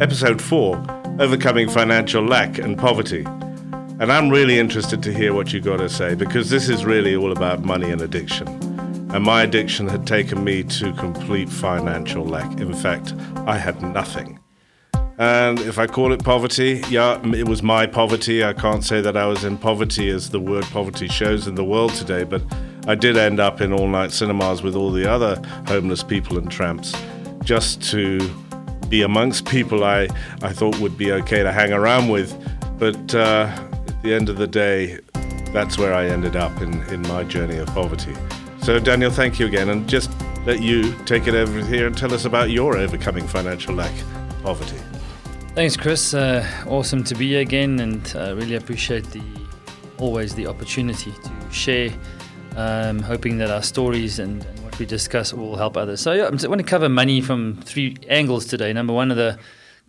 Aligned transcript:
episode 0.00 0.40
4 0.40 0.76
Overcoming 1.20 1.68
Financial 1.68 2.24
Lack 2.24 2.58
and 2.58 2.78
Poverty. 2.78 3.22
And 4.00 4.10
I'm 4.10 4.30
really 4.30 4.58
interested 4.58 5.02
to 5.02 5.12
hear 5.12 5.34
what 5.34 5.52
you've 5.52 5.64
got 5.64 5.76
to 5.76 5.90
say 5.90 6.14
because 6.14 6.48
this 6.48 6.70
is 6.70 6.86
really 6.86 7.14
all 7.14 7.32
about 7.32 7.64
money 7.64 7.90
and 7.90 8.00
addiction. 8.00 8.48
And 9.12 9.22
my 9.22 9.42
addiction 9.42 9.86
had 9.88 10.06
taken 10.06 10.42
me 10.42 10.62
to 10.62 10.94
complete 10.94 11.50
financial 11.50 12.24
lack. 12.24 12.60
In 12.60 12.72
fact, 12.72 13.12
I 13.46 13.58
had 13.58 13.82
nothing. 13.82 14.38
And 15.18 15.60
if 15.60 15.78
I 15.78 15.86
call 15.86 16.12
it 16.14 16.24
poverty, 16.24 16.82
yeah, 16.88 17.20
it 17.34 17.46
was 17.46 17.62
my 17.62 17.86
poverty. 17.86 18.42
I 18.42 18.54
can't 18.54 18.82
say 18.82 19.02
that 19.02 19.18
I 19.18 19.26
was 19.26 19.44
in 19.44 19.58
poverty 19.58 20.08
as 20.08 20.30
the 20.30 20.40
word 20.40 20.64
poverty 20.64 21.08
shows 21.08 21.46
in 21.46 21.56
the 21.56 21.64
world 21.64 21.92
today, 21.92 22.24
but 22.24 22.42
I 22.86 22.94
did 22.94 23.18
end 23.18 23.38
up 23.38 23.60
in 23.60 23.70
all 23.70 23.86
night 23.86 24.12
cinemas 24.12 24.62
with 24.62 24.76
all 24.76 24.92
the 24.92 25.06
other 25.06 25.36
homeless 25.66 26.02
people 26.02 26.38
and 26.38 26.50
tramps 26.50 26.94
just 27.44 27.82
to 27.90 28.18
be 28.90 29.02
amongst 29.02 29.46
people 29.46 29.84
I, 29.84 30.08
I 30.42 30.52
thought 30.52 30.78
would 30.80 30.98
be 30.98 31.12
okay 31.12 31.42
to 31.42 31.52
hang 31.52 31.72
around 31.72 32.10
with. 32.10 32.36
But 32.78 33.14
uh, 33.14 33.50
at 33.88 34.02
the 34.02 34.12
end 34.12 34.28
of 34.28 34.36
the 34.36 34.46
day, 34.46 34.98
that's 35.52 35.78
where 35.78 35.94
I 35.94 36.06
ended 36.06 36.36
up 36.36 36.60
in, 36.60 36.82
in 36.88 37.02
my 37.02 37.24
journey 37.24 37.56
of 37.56 37.68
poverty. 37.68 38.14
So, 38.62 38.78
Daniel, 38.78 39.10
thank 39.10 39.38
you 39.38 39.46
again. 39.46 39.70
And 39.70 39.88
just 39.88 40.10
let 40.44 40.62
you 40.62 40.94
take 41.04 41.26
it 41.26 41.34
over 41.34 41.64
here 41.64 41.86
and 41.86 41.96
tell 41.96 42.12
us 42.12 42.24
about 42.24 42.50
your 42.50 42.76
overcoming 42.76 43.26
financial 43.26 43.74
lack 43.74 43.92
poverty. 44.42 44.76
Thanks, 45.54 45.76
Chris. 45.76 46.14
Uh, 46.14 46.46
awesome 46.66 47.04
to 47.04 47.14
be 47.14 47.28
here 47.28 47.40
again, 47.40 47.80
and 47.80 48.12
uh, 48.16 48.34
really 48.36 48.54
appreciate 48.54 49.04
the 49.10 49.22
always 49.98 50.34
the 50.34 50.46
opportunity 50.46 51.12
to 51.12 51.52
share. 51.52 51.90
Um, 52.56 52.98
hoping 53.00 53.38
that 53.38 53.50
our 53.50 53.62
stories 53.62 54.18
and, 54.18 54.44
and, 54.44 54.59
we 54.80 54.86
discuss 54.86 55.32
will 55.32 55.56
help 55.56 55.76
others. 55.76 56.00
So 56.00 56.12
yeah, 56.12 56.24
I 56.24 56.48
want 56.48 56.60
to 56.60 56.64
cover 56.64 56.88
money 56.88 57.20
from 57.20 57.60
three 57.62 57.96
angles 58.08 58.46
today. 58.46 58.72
Number 58.72 58.92
one, 58.92 59.10
of 59.10 59.16
the 59.16 59.38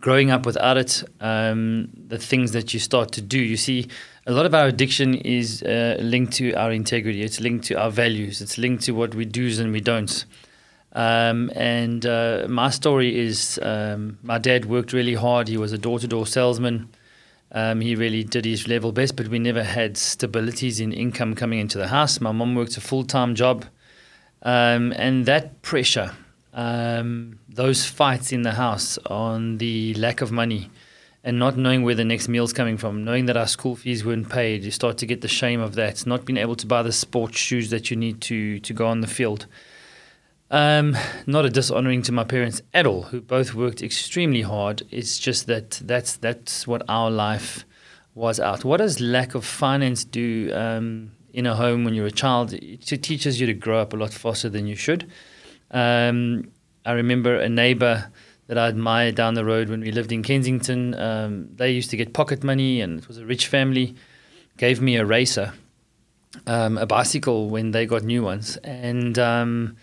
growing 0.00 0.30
up 0.30 0.44
without 0.44 0.76
it, 0.76 1.02
um, 1.20 1.88
the 2.08 2.18
things 2.18 2.52
that 2.52 2.74
you 2.74 2.80
start 2.80 3.12
to 3.12 3.22
do. 3.22 3.38
You 3.38 3.56
see, 3.56 3.88
a 4.26 4.32
lot 4.32 4.46
of 4.46 4.54
our 4.54 4.66
addiction 4.66 5.14
is 5.14 5.62
uh, 5.62 5.96
linked 6.00 6.34
to 6.34 6.52
our 6.54 6.70
integrity. 6.70 7.22
It's 7.22 7.40
linked 7.40 7.64
to 7.66 7.74
our 7.74 7.90
values. 7.90 8.40
It's 8.42 8.58
linked 8.58 8.84
to 8.84 8.92
what 8.92 9.14
we 9.14 9.24
do 9.24 9.48
and 9.60 9.72
we 9.72 9.80
don't. 9.80 10.24
Um, 10.92 11.50
and 11.54 12.04
uh, 12.04 12.46
my 12.48 12.68
story 12.68 13.18
is 13.18 13.58
um, 13.62 14.18
my 14.22 14.38
dad 14.38 14.66
worked 14.66 14.92
really 14.92 15.14
hard. 15.14 15.48
He 15.48 15.56
was 15.56 15.72
a 15.72 15.78
door 15.78 15.98
to 16.00 16.06
door 16.06 16.26
salesman. 16.26 16.90
Um, 17.52 17.80
he 17.80 17.94
really 17.94 18.24
did 18.24 18.44
his 18.44 18.66
level 18.66 18.92
best, 18.92 19.16
but 19.16 19.28
we 19.28 19.38
never 19.38 19.62
had 19.62 19.94
stabilities 19.94 20.80
in 20.80 20.92
income 20.92 21.34
coming 21.34 21.60
into 21.60 21.78
the 21.78 21.88
house. 21.88 22.20
My 22.20 22.32
mom 22.32 22.54
worked 22.54 22.76
a 22.76 22.80
full 22.80 23.04
time 23.04 23.34
job. 23.34 23.64
Um, 24.42 24.92
and 24.96 25.26
that 25.26 25.62
pressure, 25.62 26.12
um, 26.52 27.38
those 27.48 27.86
fights 27.86 28.32
in 28.32 28.42
the 28.42 28.52
house 28.52 28.98
on 29.06 29.58
the 29.58 29.94
lack 29.94 30.20
of 30.20 30.32
money 30.32 30.70
and 31.24 31.38
not 31.38 31.56
knowing 31.56 31.84
where 31.84 31.94
the 31.94 32.04
next 32.04 32.28
meal's 32.28 32.52
coming 32.52 32.76
from, 32.76 33.04
knowing 33.04 33.26
that 33.26 33.36
our 33.36 33.46
school 33.46 33.76
fees 33.76 34.04
weren't 34.04 34.28
paid, 34.28 34.64
you 34.64 34.72
start 34.72 34.98
to 34.98 35.06
get 35.06 35.20
the 35.20 35.28
shame 35.28 35.60
of 35.60 35.76
that, 35.76 36.04
not 36.04 36.24
being 36.24 36.36
able 36.36 36.56
to 36.56 36.66
buy 36.66 36.82
the 36.82 36.92
sports 36.92 37.38
shoes 37.38 37.70
that 37.70 37.90
you 37.90 37.96
need 37.96 38.20
to, 38.22 38.58
to 38.60 38.72
go 38.72 38.86
on 38.86 39.00
the 39.00 39.06
field. 39.06 39.46
Um, 40.50 40.96
not 41.26 41.46
a 41.46 41.50
dishonoring 41.50 42.02
to 42.02 42.12
my 42.12 42.24
parents 42.24 42.60
at 42.74 42.86
all, 42.86 43.04
who 43.04 43.20
both 43.20 43.54
worked 43.54 43.82
extremely 43.82 44.42
hard. 44.42 44.82
It's 44.90 45.18
just 45.18 45.46
that 45.46 45.80
that's 45.82 46.16
that's 46.16 46.66
what 46.66 46.82
our 46.88 47.10
life 47.10 47.64
was 48.14 48.38
out. 48.38 48.62
What 48.62 48.76
does 48.76 49.00
lack 49.00 49.34
of 49.34 49.46
finance 49.46 50.04
do 50.04 50.52
um, 50.52 51.12
in 51.32 51.46
a 51.46 51.54
home 51.54 51.84
when 51.84 51.94
you're 51.94 52.06
a 52.06 52.10
child? 52.10 52.52
It 52.52 52.82
teaches 53.02 53.40
you 53.40 53.46
to 53.46 53.54
grow 53.54 53.80
up 53.80 53.92
a 53.92 53.96
lot 53.96 54.12
faster 54.12 54.48
than 54.48 54.66
you 54.66 54.76
should. 54.76 55.10
Um, 55.70 56.50
I 56.84 56.92
remember 56.92 57.36
a 57.36 57.48
neighbor 57.48 58.10
that 58.46 58.58
I 58.58 58.68
admired 58.68 59.14
down 59.14 59.34
the 59.34 59.44
road 59.44 59.68
when 59.68 59.80
we 59.80 59.92
lived 59.92 60.12
in 60.12 60.22
Kensington. 60.22 60.94
Um, 60.94 61.48
they 61.54 61.70
used 61.70 61.90
to 61.90 61.96
get 61.96 62.12
pocket 62.12 62.42
money, 62.42 62.80
and 62.80 62.98
it 62.98 63.08
was 63.08 63.18
a 63.18 63.24
rich 63.24 63.46
family. 63.46 63.94
Gave 64.58 64.80
me 64.80 64.96
a 64.96 65.04
racer, 65.04 65.54
um, 66.46 66.76
a 66.76 66.86
bicycle 66.86 67.48
when 67.48 67.70
they 67.70 67.86
got 67.86 68.02
new 68.02 68.22
ones, 68.22 68.56
and 68.58 69.18
um, 69.18 69.76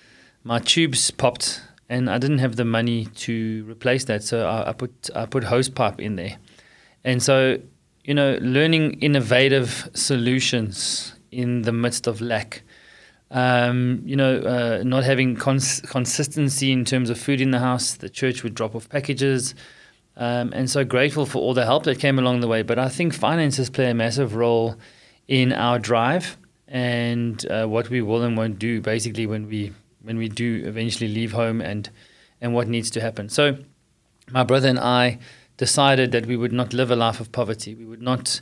my 0.44 0.60
tubes 0.60 1.10
popped 1.12 1.62
and 1.90 2.08
I 2.08 2.20
didn't 2.20 2.38
have 2.38 2.56
the 2.56 2.66
money 2.66 3.06
to 3.06 3.66
replace 3.68 4.06
that. 4.06 4.24
So 4.24 4.48
I, 4.48 4.70
I 4.70 4.74
put 4.74 5.10
I 5.16 5.26
put 5.26 5.46
hose 5.46 5.70
pipe 5.70 6.00
in 6.00 6.16
there, 6.16 6.38
and 7.04 7.22
so 7.22 7.58
you 8.10 8.14
know, 8.14 8.40
learning 8.42 8.94
innovative 9.02 9.88
solutions 9.94 11.14
in 11.32 11.64
the 11.64 11.72
midst 11.72 12.08
of 12.08 12.22
lack. 12.22 12.64
Um, 13.32 14.02
you 14.06 14.16
know, 14.16 14.40
uh, 14.40 14.84
not 14.84 15.04
having 15.04 15.36
cons- 15.36 15.82
consistency 15.82 16.72
in 16.72 16.86
terms 16.86 17.10
of 17.10 17.20
food 17.20 17.42
in 17.42 17.52
the 17.52 17.60
house. 17.60 17.94
The 17.94 18.10
church 18.10 18.44
would 18.44 18.56
drop 18.56 18.76
off 18.76 18.90
packages. 18.90 19.54
Um, 20.18 20.52
and 20.54 20.70
so 20.70 20.84
grateful 20.84 21.26
for 21.26 21.40
all 21.40 21.54
the 21.54 21.66
help 21.66 21.84
that 21.84 22.00
came 22.00 22.20
along 22.20 22.42
the 22.42 22.48
way. 22.48 22.64
But 22.64 22.80
I 22.80 22.90
think 22.90 23.14
finances 23.14 23.70
play 23.70 23.90
a 23.90 23.94
massive 23.94 24.36
role 24.36 24.76
in 25.28 25.54
our 25.54 25.80
drive 25.80 26.38
and 26.68 27.46
uh, 27.50 27.66
what 27.66 27.90
we 27.90 28.02
will 28.02 28.24
and 28.24 28.38
won't 28.38 28.60
do 28.60 28.82
basically 28.82 29.26
when 29.26 29.48
we 29.48 29.74
when 30.02 30.18
we 30.18 30.30
do 30.30 30.64
eventually 30.66 31.08
leave 31.08 31.32
home 31.32 31.62
and 31.62 31.90
and 32.42 32.54
what 32.54 32.68
needs 32.68 32.90
to 32.92 33.02
happen. 33.02 33.30
So 33.30 33.58
my 34.32 34.44
brother 34.44 34.70
and 34.70 34.80
I 34.80 35.20
decided 35.58 36.12
that 36.12 36.26
we 36.26 36.38
would 36.38 36.54
not 36.54 36.74
live 36.74 36.92
a 36.92 36.96
life 36.96 37.20
of 37.20 37.32
poverty. 37.32 37.76
We 37.76 37.86
would 37.86 38.02
not 38.02 38.40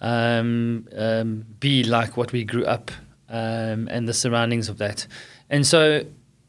um, 0.00 0.88
um, 0.96 1.44
be 1.60 1.84
like 1.84 2.16
what 2.16 2.32
we 2.32 2.44
grew 2.44 2.64
up 2.64 2.90
um, 3.28 3.88
and 3.90 4.08
the 4.08 4.14
surroundings 4.14 4.68
of 4.68 4.78
that. 4.78 5.06
And 5.50 5.66
so 5.66 6.04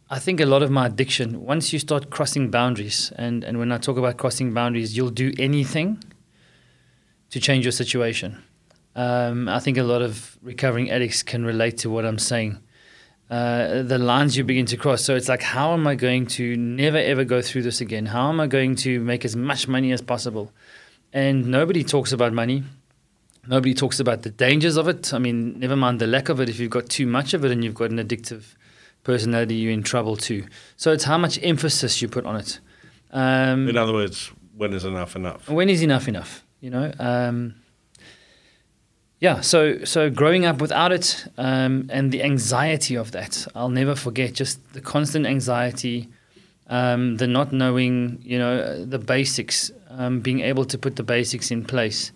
I 0.09 0.19
think 0.19 0.39
a 0.39 0.45
lot 0.45 0.63
of 0.63 0.71
my 0.71 0.87
addiction, 0.87 1.43
once 1.45 1.73
you 1.73 1.79
start 1.79 2.09
crossing 2.09 2.49
boundaries, 2.49 3.11
and, 3.15 3.43
and 3.43 3.59
when 3.59 3.71
I 3.71 3.77
talk 3.77 3.97
about 3.97 4.17
crossing 4.17 4.53
boundaries, 4.53 4.95
you'll 4.95 5.09
do 5.09 5.31
anything 5.37 6.03
to 7.29 7.39
change 7.39 7.65
your 7.65 7.71
situation. 7.71 8.43
Um, 8.95 9.47
I 9.47 9.59
think 9.59 9.77
a 9.77 9.83
lot 9.83 10.01
of 10.01 10.37
recovering 10.41 10.89
addicts 10.89 11.23
can 11.23 11.45
relate 11.45 11.77
to 11.79 11.89
what 11.89 12.05
I'm 12.05 12.17
saying 12.19 12.59
uh, 13.29 13.83
the 13.83 13.97
lines 13.97 14.37
you 14.37 14.43
begin 14.43 14.65
to 14.67 14.77
cross. 14.77 15.03
So 15.03 15.15
it's 15.15 15.27
like, 15.27 15.41
how 15.41 15.73
am 15.73 15.85
I 15.85 15.95
going 15.95 16.27
to 16.27 16.55
never 16.55 16.97
ever 16.97 17.23
go 17.23 17.41
through 17.41 17.63
this 17.63 17.81
again? 17.81 18.05
How 18.05 18.29
am 18.29 18.39
I 18.39 18.47
going 18.47 18.75
to 18.77 18.99
make 19.01 19.25
as 19.25 19.35
much 19.35 19.67
money 19.67 19.91
as 19.91 20.01
possible? 20.01 20.51
And 21.13 21.47
nobody 21.47 21.83
talks 21.83 22.11
about 22.11 22.33
money. 22.33 22.63
Nobody 23.47 23.73
talks 23.73 23.99
about 23.99 24.23
the 24.23 24.29
dangers 24.29 24.77
of 24.77 24.87
it. 24.87 25.13
I 25.13 25.19
mean, 25.19 25.59
never 25.59 25.75
mind 25.75 25.99
the 25.99 26.07
lack 26.07 26.29
of 26.29 26.39
it. 26.39 26.49
If 26.49 26.59
you've 26.59 26.71
got 26.71 26.89
too 26.89 27.07
much 27.07 27.33
of 27.33 27.45
it 27.45 27.51
and 27.51 27.63
you've 27.63 27.73
got 27.73 27.91
an 27.91 27.97
addictive 27.97 28.55
personality, 29.03 29.55
you're 29.55 29.71
in 29.71 29.83
trouble 29.83 30.17
too. 30.17 30.45
So 30.75 30.91
it's 30.91 31.05
how 31.05 31.17
much 31.17 31.39
emphasis 31.41 32.01
you 32.01 32.07
put 32.07 32.25
on 32.25 32.35
it. 32.35 32.59
Um, 33.11 33.69
in 33.69 33.77
other 33.77 33.93
words, 33.93 34.31
when 34.55 34.73
is 34.73 34.83
enough 34.83 35.15
enough? 35.15 35.49
When 35.49 35.69
is 35.69 35.81
enough 35.81 36.07
enough? 36.07 36.43
You 36.59 36.71
know. 36.71 36.91
Um, 36.99 37.55
yeah, 39.19 39.41
so 39.41 39.83
so 39.83 40.11
growing 40.11 40.45
up 40.45 40.61
without 40.61 40.91
it 40.91 41.25
um, 41.37 41.89
and 41.91 42.11
the 42.11 42.21
anxiety 42.21 42.95
of 42.95 43.11
that, 43.11 43.47
I'll 43.55 43.69
never 43.69 43.95
forget. 43.95 44.33
Just 44.33 44.73
the 44.73 44.81
constant 44.81 45.25
anxiety, 45.25 46.09
um, 46.67 47.17
the 47.17 47.25
not 47.25 47.51
knowing, 47.51 48.19
you 48.21 48.37
know, 48.37 48.85
the 48.85 48.99
basics, 48.99 49.71
um, 49.89 50.19
being 50.19 50.41
able 50.41 50.65
to 50.65 50.77
put 50.77 50.97
the 50.97 51.03
basics 51.03 51.49
in 51.49 51.63
place, 51.65 52.11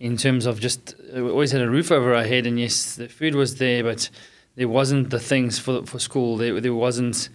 in 0.00 0.16
terms 0.16 0.46
of 0.46 0.60
just 0.60 0.94
we 1.12 1.22
always 1.22 1.52
had 1.52 1.60
a 1.60 1.70
roof 1.70 1.90
over 1.90 2.14
our 2.14 2.24
head, 2.24 2.46
and 2.46 2.58
yes, 2.58 2.96
the 2.96 3.08
food 3.08 3.34
was 3.34 3.56
there, 3.56 3.82
but 3.82 4.10
there 4.56 4.68
wasn't 4.68 5.10
the 5.10 5.20
things 5.20 5.58
for 5.58 5.84
for 5.86 5.98
school. 5.98 6.36
There 6.36 6.60
there 6.60 6.74
wasn't, 6.74 7.28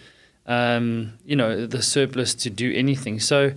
um, 0.45 1.13
you 1.25 1.35
know, 1.35 1.65
the 1.65 1.81
surplus 1.81 2.33
to 2.35 2.49
do 2.49 2.71
anything. 2.73 3.19
So 3.19 3.51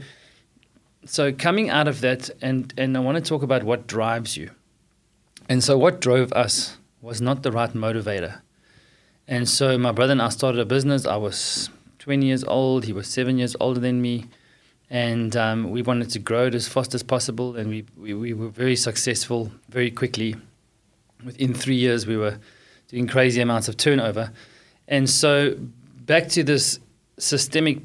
so 1.04 1.32
coming 1.32 1.70
out 1.70 1.88
of 1.88 2.00
that, 2.00 2.30
and 2.42 2.72
and 2.76 2.96
I 2.96 3.00
want 3.00 3.16
to 3.16 3.28
talk 3.28 3.42
about 3.42 3.62
what 3.64 3.86
drives 3.86 4.36
you 4.36 4.50
and 5.48 5.62
so, 5.62 5.78
what 5.78 6.00
drove 6.00 6.32
us 6.32 6.76
was 7.00 7.20
not 7.20 7.42
the 7.42 7.52
right 7.52 7.72
motivator. 7.72 8.40
And 9.28 9.48
so, 9.48 9.78
my 9.78 9.92
brother 9.92 10.12
and 10.12 10.22
I 10.22 10.28
started 10.30 10.60
a 10.60 10.64
business. 10.64 11.06
I 11.06 11.16
was 11.16 11.70
20 12.00 12.26
years 12.26 12.44
old, 12.44 12.84
he 12.84 12.92
was 12.92 13.06
seven 13.06 13.38
years 13.38 13.54
older 13.60 13.80
than 13.80 14.02
me. 14.02 14.26
And 14.88 15.36
um, 15.36 15.70
we 15.70 15.82
wanted 15.82 16.10
to 16.10 16.18
grow 16.18 16.46
it 16.46 16.54
as 16.54 16.68
fast 16.68 16.94
as 16.94 17.02
possible. 17.02 17.56
And 17.56 17.68
we, 17.70 17.84
we, 17.96 18.14
we 18.14 18.32
were 18.32 18.48
very 18.48 18.76
successful 18.76 19.50
very 19.68 19.90
quickly. 19.90 20.36
Within 21.24 21.54
three 21.54 21.74
years, 21.76 22.06
we 22.06 22.16
were 22.16 22.38
doing 22.88 23.08
crazy 23.08 23.40
amounts 23.40 23.68
of 23.68 23.76
turnover. 23.76 24.32
And 24.86 25.10
so, 25.10 25.56
back 26.04 26.28
to 26.28 26.44
this 26.44 26.78
systemic 27.18 27.80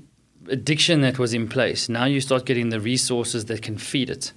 addiction 0.48 1.01
that 1.01 1.18
was 1.18 1.33
in 1.33 1.48
place, 1.48 1.89
now 1.89 2.06
you 2.06 2.21
start 2.21 2.45
getting 2.45 2.69
the 2.69 2.80
resources 2.80 3.45
that 3.45 3.62
can 3.62 3.77
feed 3.77 4.09
it. 4.09 4.33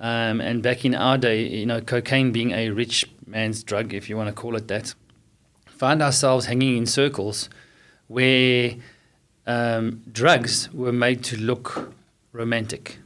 Um, 0.00 0.40
and 0.40 0.62
back 0.62 0.84
in 0.84 0.96
our 0.96 1.16
day, 1.16 1.46
you 1.46 1.66
know, 1.66 1.80
cocaine 1.80 2.32
being 2.32 2.50
a 2.50 2.70
rich 2.70 3.06
man's 3.26 3.62
drug, 3.62 3.94
if 3.94 4.08
you 4.08 4.16
want 4.16 4.28
to 4.28 4.34
call 4.34 4.56
it 4.56 4.66
that, 4.66 4.94
find 5.66 6.02
ourselves 6.02 6.46
hanging 6.46 6.76
in 6.76 6.86
circles 6.86 7.48
where 8.08 8.74
um, 9.46 10.02
drugs 10.10 10.72
were 10.72 10.92
made 10.92 11.22
to 11.24 11.36
look 11.36 11.92
romantic. 12.32 12.98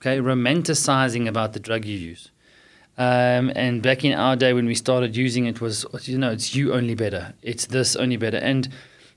Okay, 0.00 0.18
romanticizing 0.18 1.26
about 1.28 1.52
the 1.52 1.60
drug 1.60 1.84
you 1.84 1.98
use. 1.98 2.30
Um, 2.98 3.52
and 3.54 3.82
back 3.82 4.04
in 4.04 4.12
our 4.12 4.36
day, 4.36 4.52
when 4.54 4.66
we 4.66 4.74
started 4.74 5.16
using 5.16 5.46
it, 5.46 5.60
was 5.60 5.84
you 6.02 6.16
know 6.18 6.30
it's 6.30 6.54
you 6.54 6.72
only 6.72 6.94
better. 6.94 7.34
It's 7.42 7.66
this 7.66 7.94
only 7.96 8.16
better, 8.16 8.38
and 8.38 8.68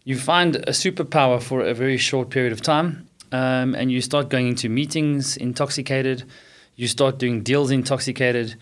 you 0.04 0.18
find 0.18 0.56
a 0.58 0.72
superpower 0.72 1.42
for 1.42 1.62
a 1.62 1.74
very 1.74 1.98
short 1.98 2.30
period 2.30 2.52
of 2.52 2.62
time, 2.62 3.08
um, 3.32 3.76
and 3.76 3.90
you 3.92 4.02
start 4.02 4.30
going 4.30 4.48
into 4.48 4.68
meetings 4.68 5.38
intoxicated. 5.38 6.24
You 6.76 6.88
start 6.88 7.20
doing 7.20 7.42
deals 7.42 7.72
intoxicated. 7.72 8.56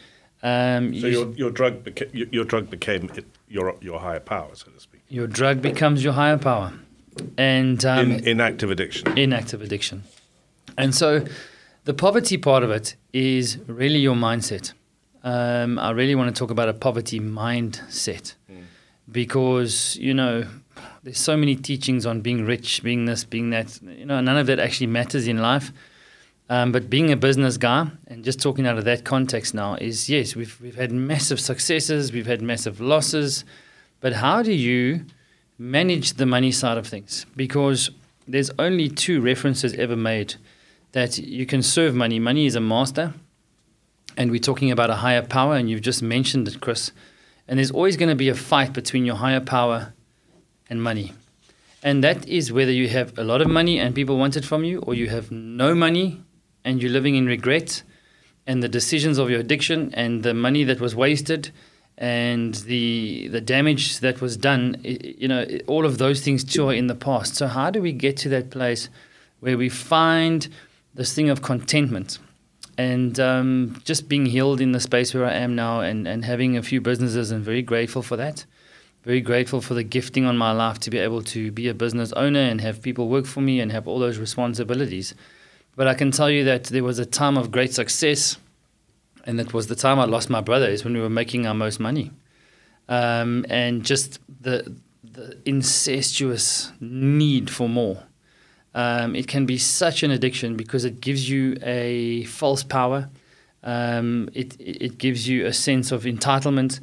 Um, 0.44 0.94
so 1.00 1.08
you- 1.08 1.12
your, 1.20 1.28
your 1.34 1.52
drug 1.52 1.84
beca- 1.84 2.14
your, 2.14 2.28
your 2.32 2.46
drug 2.46 2.70
became 2.70 3.10
it, 3.16 3.26
your 3.50 3.76
your 3.82 4.00
higher 4.00 4.20
power, 4.20 4.50
so 4.54 4.70
to 4.70 4.80
speak. 4.80 5.02
your 5.10 5.26
drug 5.28 5.62
becomes 5.64 6.04
your 6.04 6.14
higher 6.14 6.38
power, 6.38 6.74
and 7.38 7.84
um, 7.86 8.12
in, 8.12 8.28
in 8.28 8.42
active 8.42 8.72
addiction. 8.72 9.18
inactive 9.18 9.62
addiction. 9.62 10.04
And 10.78 10.94
so 10.94 11.26
the 11.86 11.94
poverty 11.94 12.38
part 12.38 12.64
of 12.64 12.72
it 12.72 12.96
is 13.14 13.58
really 13.68 14.00
your 14.00 14.16
mindset. 14.16 14.74
Um, 15.24 15.80
I 15.80 15.92
really 15.92 16.16
want 16.16 16.34
to 16.34 16.40
talk 16.40 16.52
about 16.52 16.70
a 16.70 16.74
poverty 16.74 17.20
mindset 17.20 18.36
because, 19.12 19.96
you 19.98 20.14
know, 20.14 20.46
there's 21.04 21.18
so 21.18 21.36
many 21.36 21.56
teachings 21.56 22.06
on 22.06 22.22
being 22.22 22.46
rich, 22.46 22.84
being 22.84 23.06
this, 23.06 23.24
being 23.24 23.50
that. 23.52 23.80
You 23.82 24.06
know, 24.06 24.22
none 24.22 24.38
of 24.38 24.48
that 24.48 24.60
actually 24.60 24.88
matters 24.88 25.28
in 25.28 25.42
life. 25.42 25.72
Um, 26.50 26.72
but 26.72 26.90
being 26.90 27.12
a 27.12 27.18
business 27.18 27.58
guy 27.58 27.88
and 28.08 28.24
just 28.24 28.40
talking 28.42 28.66
out 28.66 28.78
of 28.78 28.86
that 28.86 29.04
context 29.04 29.54
now 29.54 29.76
is 29.76 30.10
yes, 30.10 30.36
we've, 30.36 30.60
we've 30.62 30.76
had 30.76 30.92
massive 30.92 31.42
successes, 31.42 32.14
we've 32.14 32.26
had 32.26 32.42
massive 32.42 32.80
losses, 32.80 33.44
but 34.00 34.14
how 34.14 34.44
do 34.44 34.54
you 34.54 35.06
manage 35.58 36.14
the 36.14 36.26
money 36.26 36.52
side 36.52 36.78
of 36.78 36.88
things? 36.88 37.26
Because 37.36 37.92
there's 38.28 38.52
only 38.60 38.90
two 38.90 39.22
references 39.22 39.74
ever 39.74 39.96
made 39.96 40.36
that 40.92 41.18
you 41.18 41.46
can 41.46 41.62
serve 41.62 41.96
money. 41.96 42.20
Money 42.20 42.46
is 42.46 42.56
a 42.56 42.62
master, 42.62 43.14
and 44.16 44.32
we're 44.32 44.40
talking 44.40 44.72
about 44.72 44.90
a 44.90 44.96
higher 44.96 45.22
power, 45.22 45.56
and 45.56 45.70
you've 45.70 45.82
just 45.82 46.02
mentioned 46.02 46.48
it, 46.48 46.62
Chris. 46.62 46.92
And 47.48 47.60
there's 47.60 47.72
always 47.72 47.98
going 47.98 48.10
to 48.10 48.16
be 48.16 48.30
a 48.30 48.36
fight 48.36 48.74
between 48.74 49.06
your 49.06 49.16
higher 49.16 49.40
power 49.40 49.94
and 50.70 50.82
money. 50.84 51.14
And 51.84 52.04
that 52.04 52.28
is 52.28 52.52
whether 52.52 52.72
you 52.72 52.90
have 52.90 53.18
a 53.18 53.24
lot 53.24 53.42
of 53.42 53.48
money 53.48 53.80
and 53.80 53.96
people 53.96 54.18
want 54.18 54.36
it 54.36 54.44
from 54.44 54.64
you, 54.64 54.80
or 54.80 54.94
you 54.94 55.08
have 55.10 55.32
no 55.32 55.74
money 55.74 56.22
and 56.66 56.82
you're 56.82 56.92
living 56.92 57.16
in 57.16 57.28
regret, 57.28 57.84
and 58.46 58.64
the 58.64 58.70
decisions 58.70 59.18
of 59.18 59.30
your 59.30 59.40
addiction 59.40 59.94
and 59.94 60.24
the 60.24 60.34
money 60.34 60.64
that 60.64 60.82
was 60.82 60.96
wasted 60.96 61.52
and 61.98 62.54
the 62.56 63.28
the 63.30 63.42
damage 63.42 64.00
that 64.00 64.22
was 64.22 64.38
done, 64.38 64.78
you 64.84 65.28
know, 65.28 65.46
all 65.68 65.86
of 65.86 65.98
those 65.98 66.22
things 66.22 66.44
too 66.44 66.70
are 66.70 66.74
in 66.74 66.88
the 66.88 66.96
past. 66.96 67.36
So 67.36 67.48
how 67.48 67.72
do 67.72 67.82
we 67.82 67.92
get 67.92 68.18
to 68.18 68.30
that 68.30 68.52
place 68.52 68.90
where 69.40 69.58
we 69.58 69.70
find 69.70 70.48
this 70.94 71.14
thing 71.14 71.30
of 71.30 71.42
contentment 71.42 72.20
and 72.78 73.20
um, 73.20 73.82
just 73.84 74.08
being 74.08 74.28
healed 74.28 74.62
in 74.62 74.72
the 74.72 74.80
space 74.80 75.14
where 75.14 75.26
I 75.26 75.34
am 75.34 75.56
now 75.56 75.82
and, 75.82 76.08
and 76.08 76.24
having 76.24 76.56
a 76.56 76.64
few 76.64 76.80
businesses 76.82 77.32
and 77.32 77.44
very 77.44 77.64
grateful 77.64 78.04
for 78.04 78.16
that. 78.18 78.46
Very 79.04 79.22
grateful 79.22 79.62
for 79.62 79.74
the 79.74 79.84
gifting 79.84 80.26
on 80.26 80.38
my 80.38 80.52
life 80.52 80.80
to 80.80 80.90
be 80.90 80.98
able 80.98 81.24
to 81.24 81.52
be 81.52 81.70
a 81.70 81.74
business 81.74 82.12
owner 82.14 82.42
and 82.42 82.62
have 82.62 82.82
people 82.82 83.08
work 83.08 83.26
for 83.26 83.42
me 83.42 83.60
and 83.60 83.72
have 83.72 83.88
all 83.88 84.00
those 84.00 84.18
responsibilities. 84.18 85.16
But 85.76 85.88
I 85.88 85.94
can 85.94 86.12
tell 86.12 86.30
you 86.30 86.44
that 86.44 86.66
there 86.66 86.84
was 86.84 87.00
a 87.00 87.06
time 87.06 87.38
of 87.38 87.52
great 87.52 87.74
success, 87.74 88.38
and 89.28 89.38
that 89.38 89.54
was 89.54 89.68
the 89.68 89.76
time 89.76 90.00
I 90.00 90.06
lost 90.06 90.30
my 90.30 90.42
brother, 90.42 90.68
is 90.68 90.84
when 90.84 90.94
we 90.94 91.02
were 91.02 91.10
making 91.10 91.46
our 91.46 91.54
most 91.54 91.80
money. 91.80 92.12
Um, 92.90 93.46
and 93.50 93.86
just 93.86 94.20
the, 94.42 94.76
the 95.04 95.38
incestuous 95.46 96.72
need 96.80 97.50
for 97.50 97.70
more. 97.70 98.02
Um, 98.74 99.16
it 99.16 99.28
can 99.28 99.46
be 99.46 99.58
such 99.58 100.04
an 100.04 100.12
addiction 100.12 100.56
because 100.56 100.86
it 100.86 101.02
gives 101.02 101.30
you 101.30 101.58
a 101.62 102.24
false 102.24 102.64
power. 102.64 103.10
Um, 103.64 104.30
it, 104.34 104.60
it 104.60 104.82
it 104.82 104.98
gives 104.98 105.28
you 105.28 105.46
a 105.46 105.52
sense 105.52 105.92
of 105.92 106.04
entitlement. 106.04 106.80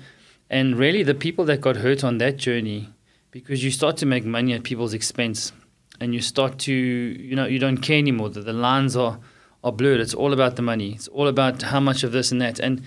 And 0.50 0.76
really, 0.76 1.02
the 1.02 1.14
people 1.14 1.44
that 1.46 1.60
got 1.60 1.76
hurt 1.76 2.04
on 2.04 2.18
that 2.18 2.36
journey, 2.36 2.88
because 3.30 3.64
you 3.64 3.70
start 3.70 3.96
to 3.98 4.06
make 4.06 4.24
money 4.24 4.52
at 4.52 4.62
people's 4.62 4.92
expense 4.92 5.52
and 6.00 6.12
you 6.12 6.20
start 6.20 6.58
to, 6.58 6.72
you 6.72 7.36
know, 7.36 7.46
you 7.46 7.58
don't 7.58 7.78
care 7.78 7.98
anymore. 7.98 8.28
The, 8.28 8.42
the 8.42 8.52
lines 8.52 8.96
are, 8.96 9.18
are 9.64 9.72
blurred. 9.72 9.98
It's 10.00 10.14
all 10.14 10.32
about 10.32 10.54
the 10.56 10.62
money. 10.62 10.90
It's 10.92 11.08
all 11.08 11.26
about 11.26 11.62
how 11.62 11.80
much 11.80 12.04
of 12.04 12.12
this 12.12 12.30
and 12.30 12.40
that. 12.40 12.60
And 12.60 12.82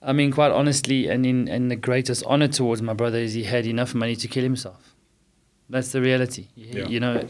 I 0.00 0.12
mean, 0.14 0.30
quite 0.32 0.52
honestly, 0.52 1.08
and 1.08 1.26
in 1.26 1.48
and 1.48 1.70
the 1.70 1.76
greatest 1.76 2.22
honor 2.26 2.48
towards 2.48 2.80
my 2.80 2.94
brother 2.94 3.18
is 3.18 3.34
he 3.34 3.44
had 3.44 3.66
enough 3.66 3.94
money 3.94 4.16
to 4.16 4.28
kill 4.28 4.42
himself. 4.44 4.94
That's 5.68 5.92
the 5.92 6.00
reality. 6.00 6.46
You- 6.56 6.80
Yeah. 6.82 6.88
You 6.88 7.00
know, 7.00 7.26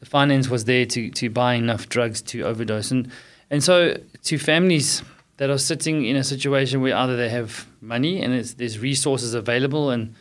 the 0.00 0.06
finance 0.06 0.48
was 0.50 0.64
there 0.64 0.84
to, 0.86 1.10
to 1.10 1.30
buy 1.30 1.54
enough 1.54 1.88
drugs 1.88 2.20
to 2.22 2.42
overdose. 2.42 2.90
And, 2.90 3.10
and 3.50 3.62
so 3.62 3.96
to 4.24 4.38
families 4.38 5.02
that 5.38 5.48
are 5.50 5.58
sitting 5.58 6.04
in 6.04 6.16
a 6.16 6.24
situation 6.24 6.80
where 6.82 6.94
either 6.96 7.16
they 7.16 7.28
have 7.30 7.66
money 7.80 8.20
and 8.22 8.32
it's, 8.34 8.54
there's 8.54 8.78
resources 8.78 9.32
available 9.34 9.90
and 9.90 10.14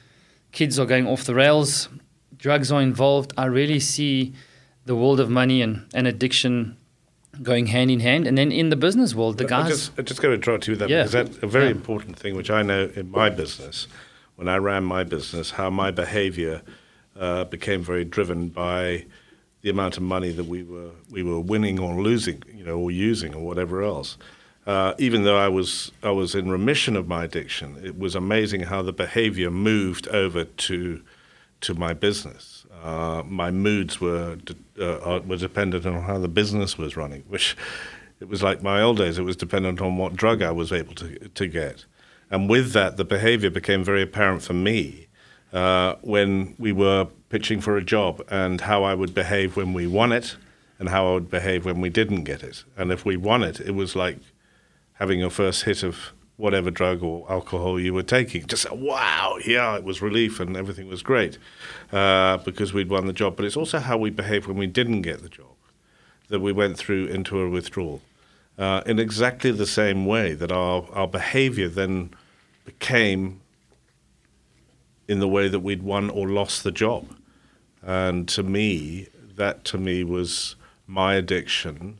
kids 0.51 0.79
are 0.79 0.85
going 0.85 1.05
off 1.07 1.25
the 1.25 1.35
rails, 1.35 1.89
drugs 2.37 2.71
are 2.71 2.81
involved, 2.81 3.33
I 3.37 3.45
really 3.45 3.79
see 3.79 4.33
the 4.85 4.95
world 4.95 5.19
of 5.19 5.29
money 5.29 5.61
and, 5.61 5.85
and 5.93 6.07
addiction 6.07 6.75
going 7.41 7.67
hand 7.67 7.91
in 7.91 7.99
hand. 7.99 8.27
And 8.27 8.37
then 8.37 8.51
in 8.51 8.69
the 8.69 8.75
business 8.75 9.15
world, 9.15 9.37
the 9.37 9.45
I 9.45 9.47
guys. 9.47 9.69
just, 9.69 9.91
I 9.99 10.01
just 10.01 10.21
got 10.21 10.29
to 10.29 10.37
draw 10.37 10.57
to 10.57 10.71
you 10.71 10.77
that 10.77 10.89
Yeah. 10.89 11.03
because 11.03 11.11
that's 11.11 11.37
a 11.43 11.47
very 11.47 11.65
Yeah. 11.65 11.71
important 11.71 12.17
thing, 12.17 12.35
which 12.35 12.49
I 12.49 12.61
know 12.63 12.89
in 12.95 13.09
my 13.11 13.29
business, 13.29 13.87
when 14.35 14.47
I 14.47 14.57
ran 14.57 14.83
my 14.83 15.03
business, 15.03 15.51
how 15.51 15.69
my 15.69 15.91
behavior 15.91 16.61
uh, 17.19 17.43
became 17.45 17.83
very 17.83 18.05
driven 18.05 18.47
by 18.49 19.05
the 19.61 19.69
amount 19.69 19.97
of 19.97 20.03
money 20.03 20.31
that 20.31 20.45
we 20.45 20.63
were 20.63 20.91
we 21.09 21.21
were 21.21 21.39
winning 21.39 21.77
or 21.79 22.01
losing, 22.01 22.41
you 22.55 22.63
know, 22.63 22.77
or 22.77 22.91
using 22.91 23.35
or 23.35 23.45
whatever 23.45 23.83
else. 23.83 24.17
Uh, 24.65 24.93
even 24.97 25.23
though 25.23 25.37
I 25.37 25.49
was 25.49 25.91
I 26.01 26.11
was 26.11 26.33
in 26.35 26.49
remission 26.49 26.95
of 26.95 27.07
my 27.07 27.25
addiction, 27.25 27.75
it 27.83 27.97
was 27.99 28.15
amazing 28.15 28.61
how 28.61 28.81
the 28.81 28.93
behavior 28.93 29.49
moved 29.51 30.07
over 30.09 30.45
to 30.45 31.01
to 31.61 31.73
my 31.73 31.93
business. 31.93 32.58
Uh, 32.81 33.23
my 33.27 33.51
moods 33.51 33.99
were 33.99 34.37
uh, 34.79 34.83
uh, 34.83 35.21
were 35.25 35.37
dependent 35.37 35.85
on 35.85 36.01
how 36.03 36.17
the 36.17 36.27
business 36.27 36.77
was 36.77 36.95
running, 36.95 37.23
which 37.27 37.57
it 38.19 38.27
was 38.27 38.41
like 38.41 38.61
my 38.61 38.81
old 38.81 38.97
days. 38.97 39.17
It 39.17 39.23
was 39.23 39.35
dependent 39.35 39.81
on 39.81 39.97
what 39.97 40.15
drug 40.15 40.41
I 40.41 40.51
was 40.51 40.71
able 40.71 40.95
to 40.95 41.29
to 41.29 41.47
get, 41.47 41.85
and 42.29 42.49
with 42.49 42.71
that, 42.73 42.97
the 42.97 43.05
behavior 43.05 43.49
became 43.49 43.83
very 43.83 44.01
apparent 44.01 44.41
for 44.43 44.53
me 44.53 45.07
uh, 45.51 45.95
when 46.01 46.55
we 46.57 46.71
were 46.71 47.07
pitching 47.29 47.61
for 47.61 47.77
a 47.77 47.83
job 47.83 48.23
and 48.29 48.61
how 48.61 48.83
I 48.83 48.93
would 48.93 49.13
behave 49.13 49.55
when 49.55 49.73
we 49.73 49.85
won 49.87 50.11
it, 50.11 50.37
and 50.77 50.89
how 50.89 51.09
I 51.09 51.13
would 51.13 51.29
behave 51.29 51.65
when 51.65 51.81
we 51.81 51.89
didn't 51.89 52.23
get 52.23 52.43
it. 52.43 52.63
And 52.77 52.91
if 52.91 53.05
we 53.05 53.17
won 53.17 53.43
it, 53.43 53.59
it 53.59 53.75
was 53.75 53.95
like 53.95 54.19
having 54.93 55.19
your 55.19 55.29
first 55.29 55.63
hit 55.63 55.83
of 55.83 56.13
whatever 56.39 56.71
drug 56.71 57.03
or 57.03 57.29
alcohol 57.29 57.79
you 57.79 57.93
were 57.93 58.03
taking. 58.03 58.45
Just 58.47 58.71
wow, 58.71 59.37
yeah, 59.45 59.75
it 59.75 59.83
was 59.83 60.01
relief 60.01 60.39
and 60.39 60.55
everything 60.55 60.87
was 60.87 61.03
great 61.03 61.37
uh, 61.91 62.37
because 62.37 62.73
we'd 62.73 62.89
won 62.89 63.05
the 63.05 63.13
job. 63.13 63.35
But 63.35 63.45
it's 63.45 63.57
also 63.57 63.79
how 63.79 63.97
we 63.97 64.09
behaved 64.09 64.47
when 64.47 64.57
we 64.57 64.67
didn't 64.67 65.01
get 65.01 65.21
the 65.21 65.29
job 65.29 65.53
that 66.29 66.39
we 66.39 66.53
went 66.53 66.77
through 66.77 67.07
into 67.07 67.39
a 67.39 67.49
withdrawal. 67.49 68.01
Uh, 68.57 68.81
in 68.85 68.99
exactly 68.99 69.51
the 69.51 69.65
same 69.65 70.05
way 70.05 70.33
that 70.33 70.51
our, 70.51 70.85
our 70.91 71.07
behavior 71.07 71.69
then 71.69 72.09
became 72.65 73.41
in 75.07 75.19
the 75.19 75.27
way 75.27 75.47
that 75.47 75.59
we'd 75.59 75.83
won 75.83 76.09
or 76.09 76.27
lost 76.27 76.63
the 76.63 76.71
job. 76.71 77.15
And 77.81 78.27
to 78.29 78.43
me, 78.43 79.07
that 79.35 79.63
to 79.65 79.77
me 79.77 80.03
was 80.03 80.55
my 80.87 81.15
addiction 81.15 81.99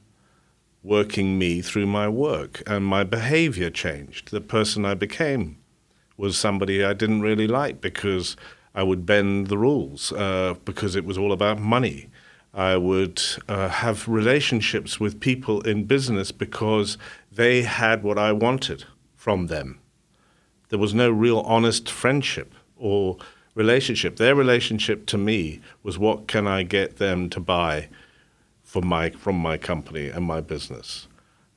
working 0.83 1.37
me 1.37 1.61
through 1.61 1.85
my 1.85 2.07
work 2.07 2.61
and 2.65 2.85
my 2.85 3.03
behavior 3.03 3.69
changed. 3.69 4.31
The 4.31 4.41
person 4.41 4.85
I 4.85 4.93
became 4.93 5.57
was 6.17 6.37
somebody 6.37 6.83
I 6.83 6.93
didn't 6.93 7.21
really 7.21 7.47
like 7.47 7.81
because 7.81 8.35
I 8.73 8.83
would 8.83 9.05
bend 9.05 9.47
the 9.47 9.57
rules 9.57 10.11
uh, 10.13 10.55
because 10.65 10.95
it 10.95 11.05
was 11.05 11.17
all 11.17 11.31
about 11.31 11.59
money. 11.59 12.09
I 12.53 12.77
would 12.77 13.21
uh, 13.47 13.69
have 13.69 14.07
relationships 14.07 14.99
with 14.99 15.19
people 15.19 15.61
in 15.61 15.83
business 15.85 16.31
because 16.31 16.97
they 17.31 17.61
had 17.61 18.03
what 18.03 18.17
I 18.17 18.31
wanted 18.31 18.85
from 19.15 19.47
them. 19.47 19.79
There 20.69 20.79
was 20.79 20.93
no 20.93 21.09
real 21.09 21.39
honest 21.41 21.89
friendship 21.89 22.53
or 22.75 23.17
relationship. 23.53 24.15
Their 24.15 24.35
relationship 24.35 25.05
to 25.07 25.17
me 25.17 25.61
was 25.83 25.99
what 25.99 26.27
can 26.27 26.47
I 26.47 26.63
get 26.63 26.97
them 26.97 27.29
to 27.31 27.39
buy 27.39 27.89
for 28.69 28.83
my 28.83 29.09
from 29.09 29.35
my 29.35 29.57
company 29.57 30.09
and 30.09 30.23
my 30.23 30.39
business. 30.39 31.07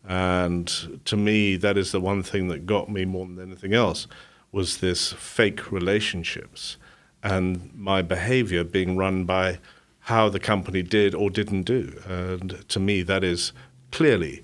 And 0.08 0.66
to 1.04 1.16
me, 1.16 1.56
that 1.56 1.76
is 1.76 1.92
the 1.92 2.00
one 2.00 2.22
thing 2.22 2.48
that 2.48 2.64
got 2.64 2.88
me 2.90 3.04
more 3.04 3.26
than 3.26 3.38
anything 3.38 3.74
else 3.74 4.06
was 4.50 4.78
this 4.78 5.12
fake 5.12 5.70
relationships 5.70 6.78
and 7.22 7.70
my 7.74 8.00
behavior 8.00 8.64
being 8.64 8.96
run 8.96 9.24
by 9.24 9.58
how 10.00 10.30
the 10.30 10.40
company 10.40 10.82
did 10.82 11.14
or 11.14 11.28
didn't 11.28 11.64
do. 11.64 12.00
And 12.08 12.66
to 12.70 12.80
me, 12.80 13.02
that 13.02 13.22
is 13.22 13.52
clearly 13.90 14.42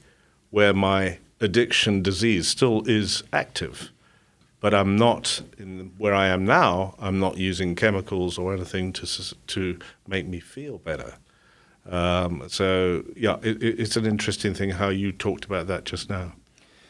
where 0.51 0.75
my 0.75 1.19
addiction 1.41 2.03
disease 2.03 2.49
still 2.49 2.83
is 2.87 3.23
active. 3.33 3.91
But 4.61 4.75
I'm 4.75 4.95
not 4.97 5.41
in 5.59 5.93
where 5.97 6.15
I 6.15 6.29
am 6.29 6.45
now. 6.45 6.95
I'm 6.99 7.19
not 7.19 7.39
using 7.39 7.75
chemicals 7.75 8.37
or 8.37 8.53
anything 8.53 8.93
to 8.93 9.35
to 9.55 9.79
make 10.07 10.27
me 10.27 10.39
feel 10.39 10.77
better. 10.79 11.15
Um, 11.89 12.45
so 12.49 13.05
yeah, 13.17 13.37
it, 13.43 13.63
it- 13.63 13.81
it's 13.81 13.97
an 13.97 14.07
interesting 14.07 14.55
thing 14.55 14.71
how 14.71 14.89
you 14.89 15.13
talked 15.13 15.45
about 15.45 15.67
that 15.69 15.85
just 15.85 16.11
now. 16.11 16.33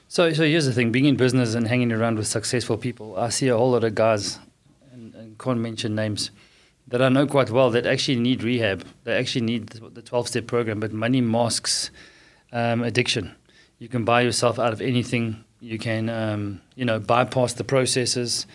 So, 0.09 0.33
so 0.33 0.43
here's 0.45 0.67
the 0.67 0.73
thing: 0.73 0.91
being 0.91 1.05
in 1.05 1.17
business 1.17 1.55
and 1.55 1.69
hanging 1.69 1.93
around 1.93 2.17
with 2.19 2.27
successful 2.27 2.77
people, 2.79 3.17
I 3.17 3.29
see 3.29 3.49
a 3.49 3.57
whole 3.57 3.71
lot 3.73 3.85
of 3.85 3.95
guys, 3.95 4.39
and, 4.93 5.15
and 5.15 5.39
can't 5.39 5.61
mention 5.61 5.95
names, 5.95 6.31
that 6.89 7.03
I 7.03 7.11
know 7.11 7.27
quite 7.27 7.51
well 7.51 7.71
that 7.71 7.87
actually 7.87 8.19
need 8.19 8.43
rehab. 8.43 8.85
They 9.05 9.15
actually 9.17 9.45
need 9.45 9.69
the 9.69 10.03
12 10.03 10.29
step 10.29 10.47
program, 10.47 10.81
but 10.81 10.93
money 10.93 11.21
masks 11.21 11.91
um, 12.53 12.83
addiction. 12.83 13.35
You 13.79 13.89
can 13.89 14.05
buy 14.05 14.23
yourself 14.23 14.59
out 14.59 14.73
of 14.73 14.81
anything. 14.81 15.45
You 15.61 15.79
can, 15.79 16.09
um, 16.09 16.61
you 16.75 16.85
know, 16.87 16.99
bypass 16.99 17.53
the 17.53 17.65
processes. 17.65 18.47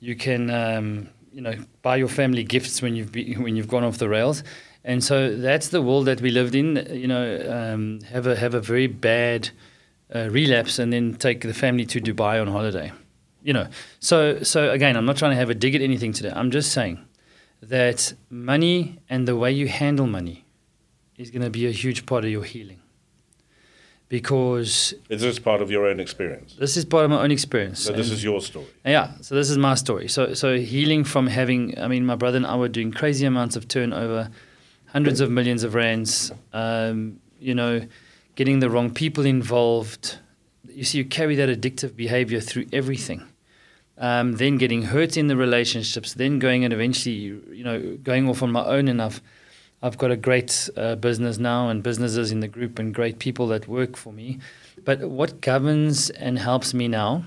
You 0.00 0.16
can, 0.16 0.50
um, 0.50 1.08
you 1.32 1.40
know, 1.42 1.54
buy 1.82 1.96
your 1.96 2.08
family 2.08 2.44
gifts 2.44 2.80
when 2.80 2.96
you've 2.96 3.12
be, 3.12 3.34
when 3.44 3.54
you've 3.56 3.68
gone 3.68 3.84
off 3.84 3.98
the 3.98 4.08
rails. 4.08 4.42
And 4.84 5.02
so 5.02 5.34
that's 5.34 5.68
the 5.68 5.80
world 5.80 6.06
that 6.06 6.20
we 6.20 6.30
lived 6.30 6.54
in. 6.54 6.86
You 6.90 7.08
know, 7.08 7.24
um, 7.48 8.00
have 8.12 8.26
a 8.26 8.36
have 8.36 8.54
a 8.54 8.60
very 8.60 8.86
bad 8.86 9.50
uh, 10.14 10.28
relapse 10.30 10.78
and 10.78 10.92
then 10.92 11.14
take 11.14 11.40
the 11.40 11.54
family 11.54 11.86
to 11.86 12.00
Dubai 12.00 12.40
on 12.40 12.48
holiday. 12.48 12.92
You 13.42 13.52
know, 13.52 13.68
so 14.00 14.42
so 14.42 14.70
again, 14.70 14.96
I'm 14.96 15.06
not 15.06 15.16
trying 15.16 15.32
to 15.32 15.36
have 15.36 15.50
a 15.50 15.54
dig 15.54 15.74
at 15.74 15.80
anything 15.80 16.12
today. 16.12 16.32
I'm 16.34 16.50
just 16.50 16.72
saying 16.72 16.98
that 17.62 18.12
money 18.30 18.98
and 19.08 19.26
the 19.26 19.36
way 19.36 19.52
you 19.52 19.68
handle 19.68 20.06
money 20.06 20.44
is 21.16 21.30
going 21.30 21.42
to 21.42 21.50
be 21.50 21.66
a 21.66 21.70
huge 21.70 22.06
part 22.06 22.24
of 22.24 22.30
your 22.30 22.44
healing. 22.44 22.80
Because 24.08 24.94
is 25.08 25.22
this 25.22 25.38
part 25.38 25.62
of 25.62 25.70
your 25.70 25.86
own 25.86 25.98
experience? 25.98 26.54
This 26.58 26.76
is 26.76 26.84
part 26.84 27.04
of 27.04 27.10
my 27.10 27.22
own 27.22 27.30
experience. 27.30 27.80
So 27.80 27.92
this 27.92 28.10
is 28.10 28.22
your 28.22 28.40
story. 28.42 28.66
Yeah. 28.84 29.12
So 29.22 29.34
this 29.34 29.50
is 29.50 29.56
my 29.56 29.74
story. 29.74 30.08
So 30.08 30.34
so 30.34 30.58
healing 30.58 31.04
from 31.04 31.26
having. 31.26 31.78
I 31.78 31.88
mean, 31.88 32.04
my 32.04 32.14
brother 32.14 32.36
and 32.36 32.46
I 32.46 32.54
were 32.56 32.68
doing 32.68 32.92
crazy 32.92 33.24
amounts 33.24 33.56
of 33.56 33.66
turnover, 33.66 34.30
hundreds 34.94 35.20
of 35.20 35.30
millions 35.30 35.62
of 35.62 35.74
rands. 35.74 36.32
Um, 36.54 37.20
you 37.38 37.54
know, 37.54 37.86
getting 38.36 38.60
the 38.60 38.70
wrong 38.70 38.94
people 38.94 39.26
involved. 39.26 40.18
You 40.66 40.84
see, 40.84 40.96
you 40.98 41.04
carry 41.04 41.36
that 41.36 41.50
addictive 41.50 41.94
behavior 41.94 42.40
through 42.40 42.66
everything 42.72 43.26
um, 43.98 44.32
then 44.36 44.58
getting 44.58 44.82
hurt 44.82 45.16
in 45.16 45.28
the 45.28 45.36
relationships, 45.36 46.14
then 46.14 46.38
going 46.38 46.64
and 46.64 46.72
eventually, 46.72 47.14
you 47.14 47.64
know, 47.64 47.96
going 48.02 48.28
off 48.28 48.42
on 48.42 48.50
my 48.50 48.64
own. 48.64 48.88
And 48.88 49.00
I've, 49.00 49.22
I've 49.82 49.98
got 49.98 50.10
a 50.10 50.16
great 50.16 50.68
uh, 50.76 50.96
business 50.96 51.38
now 51.38 51.68
and 51.68 51.82
businesses 51.82 52.32
in 52.32 52.40
the 52.40 52.48
group 52.48 52.78
and 52.78 52.94
great 52.94 53.18
people 53.18 53.46
that 53.48 53.68
work 53.68 53.96
for 53.96 54.12
me. 54.12 54.38
But 54.84 55.08
what 55.08 55.40
governs 55.40 56.10
and 56.10 56.38
helps 56.38 56.74
me 56.74 56.88
now 56.88 57.24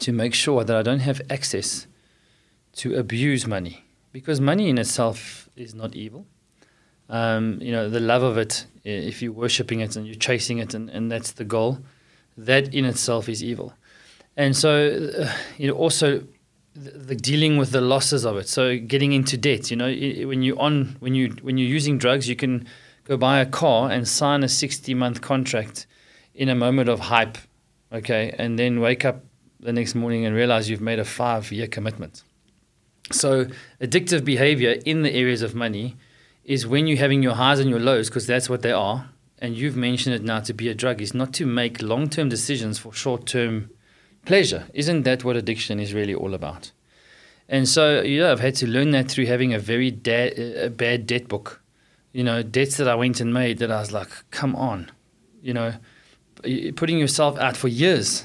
to 0.00 0.12
make 0.12 0.34
sure 0.34 0.64
that 0.64 0.76
I 0.76 0.82
don't 0.82 1.00
have 1.00 1.22
access 1.30 1.86
to 2.74 2.96
abuse 2.96 3.46
money, 3.46 3.84
because 4.12 4.40
money 4.40 4.68
in 4.68 4.78
itself 4.78 5.48
is 5.54 5.74
not 5.74 5.94
evil. 5.94 6.26
Um, 7.08 7.58
you 7.60 7.72
know, 7.72 7.88
the 7.90 8.00
love 8.00 8.22
of 8.22 8.38
it, 8.38 8.66
if 8.84 9.20
you're 9.20 9.32
worshipping 9.32 9.80
it 9.80 9.96
and 9.96 10.06
you're 10.06 10.14
chasing 10.14 10.58
it 10.58 10.72
and, 10.72 10.88
and 10.88 11.10
that's 11.10 11.32
the 11.32 11.44
goal, 11.44 11.78
that 12.36 12.72
in 12.72 12.84
itself 12.84 13.28
is 13.28 13.42
evil 13.42 13.74
and 14.36 14.56
so 14.56 15.10
uh, 15.18 15.32
you 15.58 15.68
know 15.68 15.74
also 15.74 16.24
the, 16.74 16.90
the, 16.90 17.14
dealing 17.14 17.58
with 17.58 17.70
the 17.70 17.80
losses 17.80 18.24
of 18.24 18.36
it. 18.36 18.48
So 18.48 18.78
getting 18.78 19.12
into 19.12 19.36
debt. 19.36 19.70
You 19.70 19.76
know, 19.76 19.86
when 20.26 20.42
you're 20.42 20.58
on 20.58 20.96
when 21.00 21.14
you 21.14 21.30
when 21.42 21.58
you're 21.58 21.68
using 21.68 21.98
drugs, 21.98 22.28
you 22.28 22.36
can 22.36 22.66
go 23.04 23.16
buy 23.16 23.40
a 23.40 23.46
car 23.46 23.90
and 23.90 24.06
sign 24.08 24.42
a 24.42 24.48
60 24.48 24.94
month 24.94 25.20
contract 25.20 25.86
in 26.34 26.48
a 26.48 26.54
moment 26.54 26.88
of 26.88 27.00
hype, 27.00 27.36
okay, 27.92 28.34
and 28.38 28.58
then 28.58 28.80
wake 28.80 29.04
up 29.04 29.24
the 29.60 29.72
next 29.72 29.94
morning 29.94 30.24
and 30.24 30.34
realize 30.34 30.70
you've 30.70 30.80
made 30.80 30.98
a 30.98 31.04
five 31.04 31.52
year 31.52 31.66
commitment. 31.66 32.22
So 33.10 33.46
addictive 33.80 34.24
behavior 34.24 34.76
in 34.86 35.02
the 35.02 35.12
areas 35.12 35.42
of 35.42 35.54
money 35.54 35.96
is 36.44 36.66
when 36.66 36.86
you're 36.86 36.98
having 36.98 37.22
your 37.22 37.34
highs 37.34 37.60
and 37.60 37.70
your 37.70 37.80
lows 37.80 38.08
because 38.08 38.26
that's 38.26 38.48
what 38.48 38.62
they 38.62 38.72
are. 38.72 39.08
And 39.38 39.56
you've 39.56 39.76
mentioned 39.76 40.14
it 40.14 40.22
now 40.22 40.40
to 40.40 40.54
be 40.54 40.68
a 40.68 40.74
drug 40.74 41.00
is 41.00 41.14
not 41.14 41.32
to 41.34 41.46
make 41.46 41.82
long 41.82 42.08
term 42.08 42.28
decisions 42.28 42.78
for 42.78 42.92
short 42.92 43.26
term 43.26 43.70
pleasure. 44.24 44.68
Isn't 44.72 45.02
that 45.02 45.24
what 45.24 45.36
addiction 45.36 45.80
is 45.80 45.94
really 45.94 46.14
all 46.14 46.34
about? 46.34 46.70
And 47.48 47.68
so, 47.68 48.00
yeah, 48.02 48.30
I've 48.30 48.40
had 48.40 48.54
to 48.56 48.66
learn 48.66 48.92
that 48.92 49.10
through 49.10 49.26
having 49.26 49.52
a 49.52 49.58
very 49.58 49.90
da- 49.90 50.64
a 50.64 50.68
bad 50.68 51.06
debt 51.06 51.28
book. 51.28 51.60
You 52.12 52.22
know, 52.22 52.42
debts 52.42 52.76
that 52.76 52.88
I 52.88 52.94
went 52.94 53.20
and 53.20 53.32
made 53.32 53.58
that 53.58 53.70
I 53.70 53.80
was 53.80 53.90
like, 53.90 54.08
come 54.30 54.54
on, 54.54 54.90
you 55.42 55.54
know, 55.54 55.74
putting 56.76 56.98
yourself 56.98 57.38
out 57.38 57.56
for 57.56 57.68
years 57.68 58.24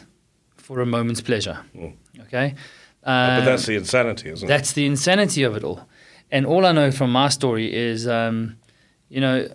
for 0.55 0.81
a 0.81 0.85
moment's 0.85 1.21
pleasure. 1.21 1.59
Mm. 1.75 1.93
Okay. 2.23 2.55
Um, 3.03 3.39
but 3.39 3.45
that's 3.45 3.65
the 3.65 3.75
insanity, 3.75 4.29
isn't 4.29 4.45
it? 4.45 4.49
That's 4.49 4.73
the 4.73 4.85
insanity 4.85 5.43
of 5.43 5.55
it 5.55 5.63
all. 5.63 5.87
And 6.31 6.45
all 6.45 6.65
I 6.65 6.71
know 6.71 6.91
from 6.91 7.11
my 7.11 7.29
story 7.29 7.73
is, 7.73 8.07
um, 8.07 8.57
you 9.09 9.21
know, 9.21 9.47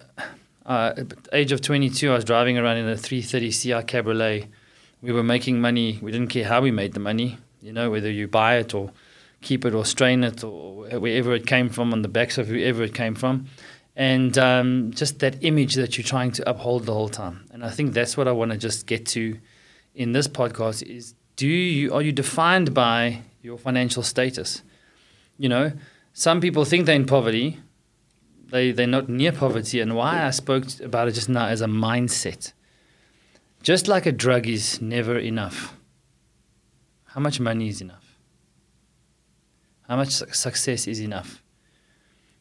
uh, 0.65 0.95
at 0.97 1.09
the 1.09 1.17
age 1.33 1.53
of 1.53 1.61
22, 1.61 2.11
I 2.11 2.15
was 2.15 2.25
driving 2.25 2.57
around 2.59 2.79
in 2.79 2.89
a 2.89 2.97
330 2.97 3.51
CI 3.51 3.83
Cabriolet 3.83 4.49
we 5.03 5.13
were 5.13 5.25
making 5.25 5.61
money. 5.61 5.99
We 6.01 6.13
didn't 6.13 6.29
care 6.29 6.45
how 6.45 6.63
we 6.63 6.71
made 6.71 6.95
the 6.95 7.01
money, 7.01 7.39
you 7.61 7.73
know, 7.73 7.91
whether 7.91 8.11
you 8.11 8.29
buy 8.29 8.57
it 8.59 8.73
or 8.73 8.93
keep 9.43 9.65
it 9.65 9.75
or 9.75 9.85
strain 9.85 10.23
it 10.23 10.45
or 10.45 10.85
wherever 11.01 11.35
it 11.35 11.47
came 11.47 11.69
from 11.69 11.93
on 11.93 12.03
the 12.03 12.09
backs 12.09 12.39
of 12.39 12.47
whoever 12.47 12.85
it 12.85 12.95
came 12.95 13.17
from. 13.17 13.47
And 13.97 14.39
um, 14.39 14.93
just 14.93 15.19
that 15.19 15.43
image 15.45 15.75
that 15.75 15.99
you're 15.99 16.05
trying 16.05 16.31
to 16.33 16.49
uphold 16.49 16.87
the 16.87 16.95
whole 16.95 17.11
time. 17.11 17.45
And 17.51 17.65
I 17.65 17.71
think 17.71 17.93
that's 17.93 18.17
what 18.17 18.27
I 18.29 18.33
want 18.33 18.53
to 18.53 18.57
just 18.57 18.87
get 18.87 19.05
to 19.07 19.37
in 19.95 20.13
this 20.13 20.29
podcast 20.29 20.83
is 20.83 21.15
do 21.37 21.47
you 21.47 21.93
are 21.93 22.01
you 22.01 22.13
defined 22.13 22.73
by 22.73 23.23
your 23.43 23.59
financial 23.59 24.03
status? 24.03 24.63
You 25.37 25.49
know, 25.49 25.73
some 26.13 26.41
people 26.41 26.65
think 26.65 26.87
they're 26.87 26.97
in 26.97 27.07
poverty. 27.07 27.59
They 28.51 28.73
they're 28.73 28.87
not 28.87 29.09
near 29.09 29.33
poverty. 29.33 29.81
And 29.81 29.95
why 29.95 30.25
I 30.25 30.31
spoke 30.31 30.65
about 30.81 31.09
it 31.09 31.13
just 31.13 31.29
now 31.29 31.47
as 31.47 31.61
a 31.61 31.67
mindset 31.67 32.53
just 33.63 33.87
like 33.87 34.07
a 34.07 34.13
drug 34.13 34.47
is 34.49 34.83
never 34.83 35.17
enough, 35.17 35.77
how 37.07 37.21
much 37.21 37.39
money 37.39 37.69
is 37.69 37.81
enough? 37.81 38.19
How 39.89 39.97
much 39.97 40.11
success 40.11 40.87
is 40.87 41.01
enough? 41.01 41.43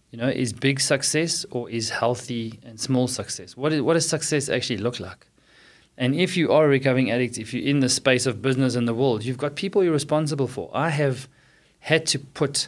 You 0.10 0.18
know, 0.18 0.28
is 0.28 0.52
big 0.52 0.80
success 0.80 1.46
or 1.52 1.70
is 1.70 1.90
healthy 1.90 2.60
and 2.64 2.80
small 2.80 3.08
success? 3.08 3.56
What, 3.56 3.72
is, 3.72 3.82
what 3.82 3.94
does 3.94 4.08
success 4.08 4.50
actually 4.50 4.78
look 4.78 5.00
like? 5.00 5.28
And 5.98 6.16
if 6.16 6.36
you 6.36 6.52
are 6.52 6.66
a 6.66 6.70
recovering 6.70 7.12
addict, 7.12 7.38
if 7.38 7.54
you're 7.54 7.68
in 7.68 7.82
the 7.82 7.90
space 7.90 8.26
of 8.26 8.42
business 8.42 8.76
in 8.76 8.86
the 8.86 8.94
world, 8.94 9.24
you've 9.24 9.38
got 9.38 9.56
people 9.56 9.84
you're 9.84 9.94
responsible 9.94 10.48
for. 10.48 10.72
I 10.74 10.90
have 10.90 11.28
had 11.80 12.06
to 12.08 12.20
put 12.20 12.68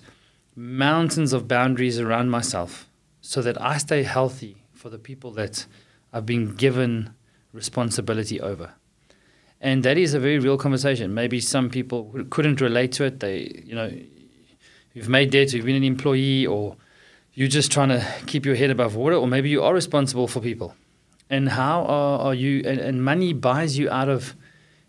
mountains 0.56 1.34
of 1.34 1.48
boundaries 1.48 2.00
around 2.00 2.30
myself 2.30 2.90
so 3.22 3.42
that 3.42 3.60
I 3.62 3.78
stay 3.78 4.04
healthy 4.04 4.64
for 4.74 4.90
the 4.90 5.00
people 5.00 5.32
that 5.32 5.66
I've 6.12 6.26
been 6.26 6.56
given 6.56 7.14
responsibility 7.54 8.40
over. 8.42 8.74
And 9.62 9.84
that 9.84 9.98
is 9.98 10.14
a 10.14 10.20
very 10.20 10.40
real 10.40 10.58
conversation. 10.58 11.14
Maybe 11.14 11.40
some 11.40 11.70
people 11.70 12.14
couldn't 12.30 12.60
relate 12.60 12.92
to 12.94 13.06
it. 13.06 13.22
They, 13.22 13.64
you 13.66 13.74
know, 13.74 13.92
you've 14.94 15.08
made 15.08 15.32
debt, 15.32 15.54
you've 15.54 15.66
been 15.66 15.78
an 15.78 15.86
employee, 15.86 16.46
or 16.46 16.76
you're 17.34 17.48
just 17.48 17.72
trying 17.72 17.90
to 17.90 18.06
keep 18.26 18.46
your 18.46 18.56
head 18.56 18.70
above 18.70 18.96
water, 18.96 19.16
or 19.16 19.26
maybe 19.26 19.50
you 19.50 19.64
are 19.64 19.74
responsible 19.74 20.28
for 20.28 20.42
people. 20.42 20.76
And 21.30 21.48
how 21.48 21.86
are, 21.86 22.20
are 22.20 22.34
you? 22.34 22.62
And, 22.66 22.80
and 22.80 23.04
money 23.04 23.32
buys 23.32 23.78
you 23.78 23.90
out 23.90 24.10
of 24.10 24.36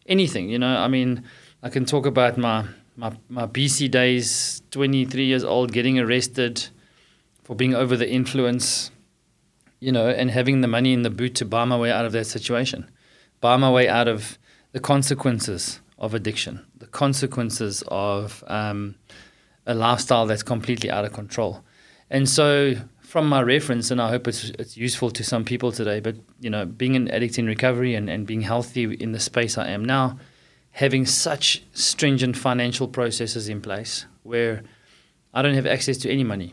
anything. 0.07 0.51
You 0.51 0.59
know, 0.59 0.77
I 0.77 0.89
mean, 0.89 1.23
I 1.63 1.71
can 1.71 1.85
talk 1.85 2.05
about 2.05 2.37
my 2.37 2.67
my, 2.97 3.13
my 3.29 3.47
BC 3.47 3.91
days, 3.91 4.63
23 4.71 5.25
years 5.25 5.45
old, 5.45 5.73
getting 5.73 5.99
arrested 5.99 6.69
for 7.43 7.55
being 7.57 7.75
over 7.75 7.97
the 7.97 8.09
influence, 8.09 8.91
you 9.81 9.93
know, 9.93 10.09
and 10.09 10.31
having 10.31 10.61
the 10.61 10.69
money 10.69 10.93
in 10.93 11.03
the 11.03 11.11
boot 11.11 11.35
to 11.37 11.45
buy 11.45 11.65
my 11.65 11.77
way 11.77 11.91
out 11.91 12.05
of 12.05 12.13
that 12.13 12.27
situation, 12.27 12.91
buy 13.41 13.57
my 13.57 13.71
way 13.71 13.89
out 13.89 14.09
of 14.09 14.39
the 14.73 14.81
consequences 14.81 15.81
of 15.99 16.15
addiction, 16.15 16.65
the 16.77 16.87
consequences 16.87 17.83
of 17.89 18.43
um, 18.47 18.95
a 19.67 19.75
lifestyle 19.75 20.27
that's 20.27 20.43
completely 20.43 20.91
out 20.91 21.05
of 21.05 21.13
control. 21.13 21.63
And 22.11 22.29
so, 22.29 22.75
from 23.01 23.29
my 23.29 23.43
reference, 23.43 23.91
and 23.91 24.01
I 24.01 24.09
hope 24.09 24.27
it's, 24.27 24.51
it's 24.59 24.77
useful 24.77 25.11
to 25.13 25.23
some 25.23 25.45
people 25.45 25.71
today, 25.71 26.01
but 26.01 26.17
you 26.41 26.51
know, 26.51 26.65
being 26.65 26.97
an 26.97 27.09
addict 27.09 27.39
in 27.39 27.47
recovery 27.47 27.95
and, 27.95 28.11
and 28.11 28.27
being 28.27 28.43
healthy 28.43 28.93
in 28.95 29.13
the 29.13 29.21
space 29.21 29.57
I 29.57 29.69
am 29.69 29.85
now, 29.85 30.19
having 30.75 31.07
such 31.07 31.63
stringent 31.73 32.37
financial 32.37 32.89
processes 32.89 33.49
in 33.49 33.61
place 33.61 34.07
where 34.25 34.65
I 35.33 35.41
don't 35.41 35.55
have 35.55 35.67
access 35.67 35.99
to 35.99 36.11
any 36.11 36.25
money 36.25 36.53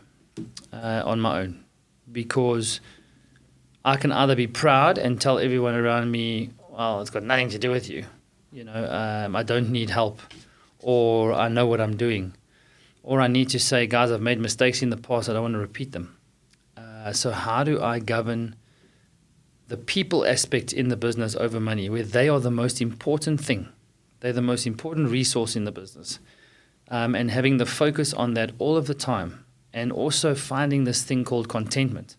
uh, 0.72 1.02
on 1.04 1.20
my 1.20 1.40
own 1.40 1.64
because 2.10 2.80
I 3.84 3.96
can 3.96 4.12
either 4.12 4.36
be 4.36 4.46
proud 4.46 4.96
and 4.96 5.20
tell 5.20 5.40
everyone 5.40 5.74
around 5.74 6.12
me, 6.12 6.50
well, 6.70 7.00
it's 7.00 7.10
got 7.10 7.24
nothing 7.24 7.48
to 7.48 7.58
do 7.58 7.72
with 7.72 7.90
you. 7.90 8.04
You 8.52 8.62
know, 8.62 8.86
um, 9.24 9.34
I 9.34 9.42
don't 9.42 9.70
need 9.70 9.90
help, 9.90 10.20
or 10.78 11.32
I 11.32 11.48
know 11.48 11.66
what 11.66 11.80
I'm 11.80 11.96
doing, 11.96 12.34
or 13.02 13.20
I 13.20 13.26
need 13.26 13.48
to 13.50 13.58
say, 13.58 13.88
guys, 13.88 14.12
I've 14.12 14.20
made 14.20 14.38
mistakes 14.38 14.82
in 14.82 14.90
the 14.90 14.96
past. 14.96 15.28
I 15.28 15.32
don't 15.32 15.42
want 15.42 15.54
to 15.54 15.58
repeat 15.58 15.90
them. 15.90 16.16
Uh, 16.76 17.12
so 17.12 17.32
how 17.32 17.64
do 17.64 17.82
I 17.82 17.98
govern 17.98 18.54
the 19.66 19.76
people 19.76 20.24
aspect 20.24 20.72
in 20.72 20.90
the 20.90 20.96
business 20.96 21.34
over 21.34 21.58
money, 21.58 21.90
where 21.90 22.04
they 22.04 22.28
are 22.28 22.38
the 22.38 22.52
most 22.52 22.80
important 22.80 23.40
thing? 23.40 23.68
They're 24.22 24.32
the 24.32 24.42
most 24.42 24.66
important 24.66 25.10
resource 25.10 25.54
in 25.54 25.64
the 25.64 25.72
business, 25.72 26.18
um, 26.88 27.14
and 27.14 27.30
having 27.30 27.58
the 27.58 27.66
focus 27.66 28.14
on 28.14 28.34
that 28.34 28.52
all 28.58 28.76
of 28.76 28.86
the 28.86 28.94
time, 28.94 29.44
and 29.72 29.92
also 29.92 30.34
finding 30.34 30.84
this 30.84 31.02
thing 31.02 31.24
called 31.24 31.48
contentment 31.48 32.16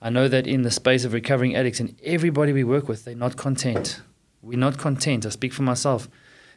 I 0.00 0.10
know 0.10 0.28
that 0.28 0.46
in 0.46 0.62
the 0.62 0.70
space 0.70 1.04
of 1.04 1.12
recovering 1.12 1.56
addicts 1.56 1.80
and 1.80 1.98
everybody 2.04 2.52
we 2.52 2.64
work 2.64 2.88
with, 2.88 3.04
they're 3.04 3.14
not 3.14 3.36
content. 3.36 4.00
We're 4.42 4.58
not 4.58 4.78
content. 4.78 5.24
I 5.24 5.30
speak 5.30 5.52
for 5.52 5.62
myself. 5.62 6.08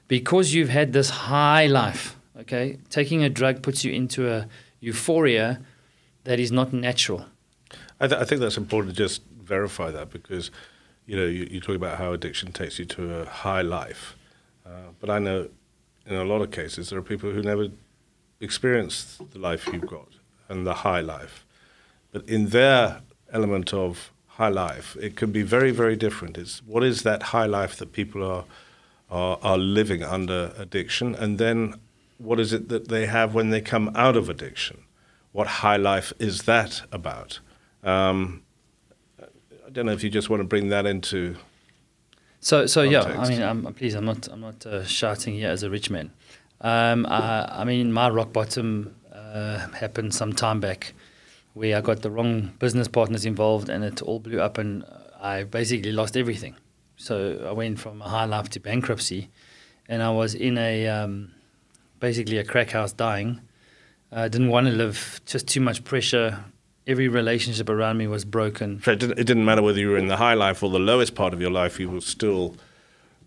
Because 0.08 0.53
you've 0.53 0.69
had 0.69 0.91
this 0.91 1.10
high 1.10 1.67
life, 1.67 2.17
okay, 2.41 2.79
taking 2.89 3.24
a 3.24 3.29
drug 3.29 3.62
puts 3.62 3.86
you 3.86 3.91
into 3.93 4.31
a 4.31 4.48
euphoria 4.79 5.62
that 6.25 6.39
is 6.39 6.51
not 6.51 6.74
natural. 6.74 7.25
I, 8.00 8.08
th- 8.08 8.19
I 8.19 8.25
think 8.25 8.41
that's 8.41 8.58
important 8.58 8.96
to 8.96 9.01
just 9.01 9.22
verify 9.41 9.91
that 9.91 10.10
because, 10.10 10.51
you 11.05 11.15
know, 11.15 11.25
you, 11.25 11.48
you 11.50 11.60
talk 11.60 11.75
about 11.75 11.98
how 11.98 12.12
addiction 12.13 12.51
takes 12.51 12.79
you 12.79 12.86
to 12.86 13.22
a 13.22 13.25
high 13.25 13.62
life. 13.62 14.15
Uh, 14.70 14.92
but 15.00 15.10
I 15.10 15.20
know 15.20 15.50
in 16.06 16.16
a 16.16 16.24
lot 16.24 16.42
of 16.42 16.52
cases 16.52 16.90
there 16.90 17.00
are 17.00 17.04
people 17.04 17.32
who 17.32 17.42
never 17.42 17.70
experienced 18.40 19.32
the 19.32 19.40
life 19.40 19.68
you've 19.68 19.88
got 19.88 20.10
and 20.48 20.66
the 20.66 20.76
high 20.76 21.02
life. 21.02 21.46
But 22.12 22.28
in 22.28 22.50
their 22.50 23.02
element 23.32 23.74
of 23.74 24.12
high 24.28 24.50
life, 24.50 24.96
it 25.02 25.16
can 25.16 25.32
be 25.32 25.42
very, 25.42 25.72
very 25.72 25.96
different. 25.96 26.38
It's 26.38 26.64
what 26.66 26.84
is 26.84 27.04
that 27.04 27.24
high 27.24 27.46
life 27.46 27.76
that 27.78 27.92
people 27.92 28.24
are, 28.24 28.46
are, 29.10 29.40
are 29.42 29.58
living 29.58 30.04
under 30.04 30.54
addiction? 30.58 31.16
And 31.16 31.38
then 31.38 31.76
what 32.18 32.40
is 32.40 32.54
it 32.54 32.70
that 32.70 32.88
they 32.90 33.06
have 33.08 33.34
when 33.34 33.50
they 33.50 33.62
come 33.62 33.92
out 33.96 34.16
of 34.16 34.30
addiction? 34.30 34.84
What 35.32 35.48
high 35.48 35.78
life 35.78 36.14
is 36.20 36.44
that 36.44 36.82
about? 36.92 37.40
Um, 37.84 38.44
I 39.22 39.70
don't 39.72 39.86
know 39.86 39.92
if 39.92 40.04
you 40.04 40.10
just 40.10 40.30
want 40.30 40.42
to 40.42 40.48
bring 40.48 40.70
that 40.70 40.86
into. 40.86 41.36
So, 42.39 42.65
so 42.65 42.81
yeah. 42.81 43.01
I 43.01 43.29
mean, 43.29 43.41
I'm, 43.41 43.74
please, 43.74 43.96
I'm 43.96 44.05
not, 44.05 44.27
I'm 44.27 44.41
not 44.41 44.65
uh, 44.65 44.84
shouting 44.86 45.36
here 45.36 45.50
as 45.50 45.63
a 45.63 45.69
rich 45.69 45.89
man. 45.89 46.12
Um, 46.62 47.05
I, 47.05 47.62
I, 47.62 47.63
mean, 47.63 47.91
my 47.91 48.10
rock 48.10 48.34
bottom 48.34 48.96
uh, 49.13 49.60
happened 49.69 50.13
some 50.13 50.34
time 50.34 50.60
back, 50.60 50.93
where 51.53 51.77
I 51.77 51.81
got 51.81 52.01
the 52.01 52.12
wrong 52.12 52.53
business 52.60 52.88
partners 52.88 53.25
involved, 53.25 53.69
and 53.69 53.84
it 53.84 54.01
all 54.01 54.19
blew 54.19 54.41
up, 54.41 54.58
and 54.58 54.84
I 55.22 55.43
basically 55.43 55.91
lost 55.91 56.17
everything. 56.17 56.55
So 56.98 57.46
I 57.48 57.51
went 57.53 57.79
from 57.79 58.01
a 58.01 58.10
high 58.10 58.25
life 58.25 58.50
to 58.50 58.60
bankruptcy, 58.60 59.29
and 59.88 60.03
I 60.03 60.12
was 60.12 60.36
in 60.36 60.58
a 60.58 60.88
um, 60.88 61.31
basically 62.00 62.38
a 62.38 62.43
crack 62.43 62.72
house 62.72 62.91
dying. 62.91 63.41
I 64.12 64.27
didn't 64.27 64.50
want 64.50 64.67
to 64.67 64.74
live, 64.74 65.22
just 65.25 65.48
too 65.48 65.62
much 65.62 65.84
pressure, 65.84 66.43
every 66.89 67.08
relationship 67.08 67.69
around 67.69 67.98
me 67.98 68.08
was 68.08 68.25
broken. 68.25 68.81
So 68.81 68.91
it 68.91 69.00
didn't, 69.00 69.19
it 69.19 69.25
didn't 69.25 69.46
matter 69.46 69.62
whether 69.62 69.79
you 69.79 69.89
were 69.89 69.98
in 69.98 70.08
the 70.08 70.17
high 70.17 70.34
life 70.34 70.63
or 70.63 70.72
the 70.72 70.79
lowest 70.79 71.13
part 71.13 71.34
of 71.34 71.39
your 71.39 71.51
life, 71.51 71.79
you 71.79 71.89
were 71.89 72.01
still 72.01 72.55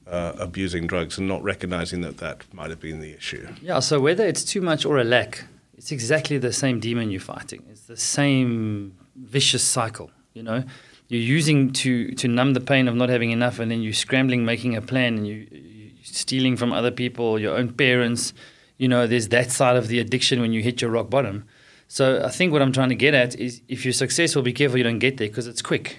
uh, 0.07 0.33
abusing 0.37 0.89
drugs 0.89 1.17
and 1.17 1.29
not 1.29 1.43
recognizing 1.45 2.01
that 2.01 2.19
that 2.19 2.53
might 2.53 2.71
have 2.71 2.81
been 2.81 3.01
the 3.01 3.15
issue. 3.15 3.49
Yeah, 3.63 3.79
so 3.79 4.01
whether 4.01 4.27
it's 4.27 4.43
too 4.43 4.61
much 4.61 4.85
or 4.85 4.99
a 4.99 5.05
lack, 5.05 5.45
it's 5.79 5.93
exactly 5.93 6.39
the 6.39 6.53
same 6.53 6.81
demon 6.81 7.11
you're 7.11 7.21
fighting. 7.21 7.63
It's 7.71 7.83
the 7.83 7.97
same 7.97 8.97
vicious 9.15 9.63
cycle, 9.63 10.11
you 10.35 10.43
know? 10.43 10.65
You're 11.09 11.21
using 11.21 11.73
to, 11.75 12.11
to 12.13 12.27
numb 12.27 12.55
the 12.55 12.61
pain 12.61 12.89
of 12.89 12.97
not 12.97 13.11
having 13.11 13.31
enough, 13.31 13.61
and 13.61 13.71
then 13.71 13.81
you're 13.83 13.93
scrambling, 13.93 14.45
making 14.45 14.77
a 14.77 14.83
plan, 14.83 15.19
and 15.19 15.27
you, 15.27 15.47
you're 15.51 15.91
stealing 16.03 16.57
from 16.57 16.73
other 16.73 16.91
people, 16.91 17.39
your 17.39 17.57
own 17.57 17.73
parents. 17.73 18.33
You 18.79 18.89
know, 18.89 19.07
there's 19.07 19.29
that 19.29 19.53
side 19.53 19.77
of 19.77 19.89
the 19.89 20.01
addiction 20.01 20.41
when 20.41 20.53
you 20.53 20.63
hit 20.63 20.81
your 20.81 20.91
rock 20.91 21.11
bottom 21.11 21.45
so 21.93 22.25
I 22.25 22.31
think 22.31 22.55
what 22.55 22.63
I'm 22.63 22.73
trying 22.73 22.89
to 22.89 22.95
get 22.95 23.13
at 23.13 23.39
is 23.39 23.61
if 23.69 23.85
you're 23.85 23.93
successful, 23.93 24.41
be 24.41 24.55
careful 24.55 24.79
you 24.79 24.83
don't 24.83 24.99
get 24.99 25.19
there 25.19 25.29
because 25.29 25.47
it's 25.47 25.61
quick. 25.61 25.99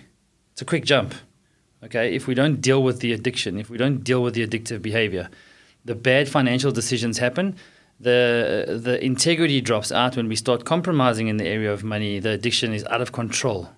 It's 0.53 0.61
a 0.63 0.65
quick 0.65 0.85
jump. 0.85 1.13
Okay, 1.83 2.15
if 2.15 2.25
we 2.25 2.33
don't 2.33 2.61
deal 2.61 2.81
with 2.81 2.99
the 2.99 3.13
addiction, 3.13 3.59
if 3.59 3.69
we 3.69 3.77
don't 3.77 4.03
deal 4.03 4.23
with 4.23 4.33
the 4.33 4.43
addictive 4.43 4.81
behavior, 4.81 5.29
the 5.85 5.93
bad 5.93 6.27
financial 6.27 6.71
decisions 6.71 7.19
happen. 7.19 7.55
The 7.99 8.79
the 8.83 9.05
integrity 9.05 9.61
drops 9.61 9.91
out 9.91 10.17
when 10.17 10.27
we 10.27 10.35
start 10.35 10.65
compromising 10.65 11.27
in 11.27 11.37
the 11.37 11.45
area 11.45 11.71
of 11.71 11.83
money. 11.83 12.17
The 12.17 12.31
addiction 12.31 12.73
is 12.73 12.83
out 12.85 13.01
of 13.01 13.11
control, 13.11 13.69